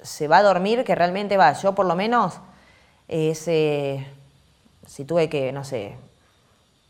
se 0.00 0.28
va 0.28 0.36
a 0.36 0.42
dormir, 0.44 0.84
que 0.84 0.94
realmente 0.94 1.36
va, 1.36 1.54
yo 1.54 1.74
por 1.74 1.86
lo 1.86 1.96
menos, 1.96 2.38
es, 3.08 3.48
eh, 3.48 4.06
si 4.86 5.04
tuve 5.04 5.28
que, 5.28 5.50
no 5.50 5.64
sé, 5.64 5.96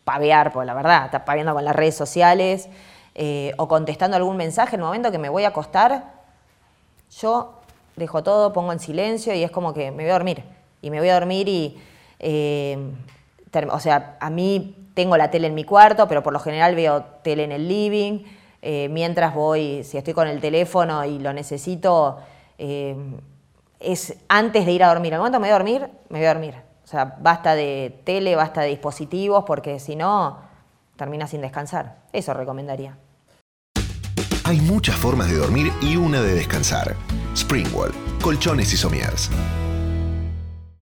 pavear, 0.05 0.53
pues 0.53 0.67
la 0.67 0.75
verdad, 0.75 1.07
estar 1.07 1.25
paveando 1.25 1.55
con 1.55 1.65
las 1.65 1.75
redes 1.75 1.97
sociales, 1.97 2.69
eh, 3.15 3.53
o 3.57 3.69
contestando 3.69 4.17
algún 4.17 4.37
mensaje, 4.37 4.77
en 4.77 4.81
el 4.81 4.87
momento 4.87 5.11
que 5.11 5.19
me 5.19 5.29
voy 5.29 5.45
a 5.45 5.49
acostar, 5.49 6.13
yo 7.21 7.55
dejo 7.97 8.23
todo, 8.23 8.53
pongo 8.53 8.73
en 8.73 8.79
silencio 8.79 9.35
y 9.35 9.43
es 9.43 9.51
como 9.51 9.75
que 9.75 9.91
me 9.91 10.05
voy 10.05 10.11
a 10.11 10.15
dormir. 10.15 10.45
Y 10.83 10.91
me 10.91 11.01
voy 11.01 11.09
a 11.09 11.15
dormir 11.15 11.49
y, 11.49 11.77
eh, 12.21 12.79
o 13.71 13.81
sea, 13.81 14.17
a 14.21 14.31
mí 14.31 14.91
tengo 14.95 15.17
la 15.17 15.31
tele 15.31 15.49
en 15.49 15.55
mi 15.55 15.65
cuarto, 15.65 16.07
pero 16.07 16.23
por 16.23 16.33
lo 16.33 16.39
general 16.39 16.75
veo 16.75 17.03
tele 17.23 17.45
en 17.45 17.53
el 17.53 17.67
living. 17.67 18.25
Eh, 18.63 18.89
mientras 18.91 19.35
voy, 19.35 19.83
si 19.85 19.99
estoy 19.99 20.15
con 20.15 20.29
el 20.29 20.41
teléfono 20.41 21.05
y 21.05 21.19
lo 21.19 21.33
necesito, 21.33 22.19
es 22.59 24.17
antes 24.29 24.67
de 24.67 24.73
ir 24.73 24.85
a 24.85 24.89
dormir. 24.89 25.15
Al 25.15 25.21
momento 25.21 25.41
me 25.41 25.49
voy 25.49 25.51
a 25.51 25.59
dormir, 25.59 25.89
me 26.09 26.19
voy 26.19 26.27
a 26.27 26.35
dormir. 26.35 26.69
O 26.89 26.91
sea, 26.91 27.17
basta 27.21 27.55
de 27.55 28.01
tele, 28.05 28.35
basta 28.35 28.63
de 28.63 28.69
dispositivos, 28.69 29.45
porque 29.45 29.79
si 29.79 29.95
no, 29.95 30.48
termina 30.99 31.27
sin 31.27 31.41
descansar. 31.41 32.03
Eso 32.13 32.35
recomendaría. 32.35 32.99
Hay 34.45 34.61
muchas 34.61 34.97
formas 34.97 35.31
de 35.31 35.37
dormir 35.37 35.73
y 35.81 35.97
una 35.97 36.21
de 36.21 36.35
descansar. 36.35 36.95
Springwall, 37.35 37.93
colchones 38.21 38.73
y 38.75 38.77
somieres. 38.77 39.31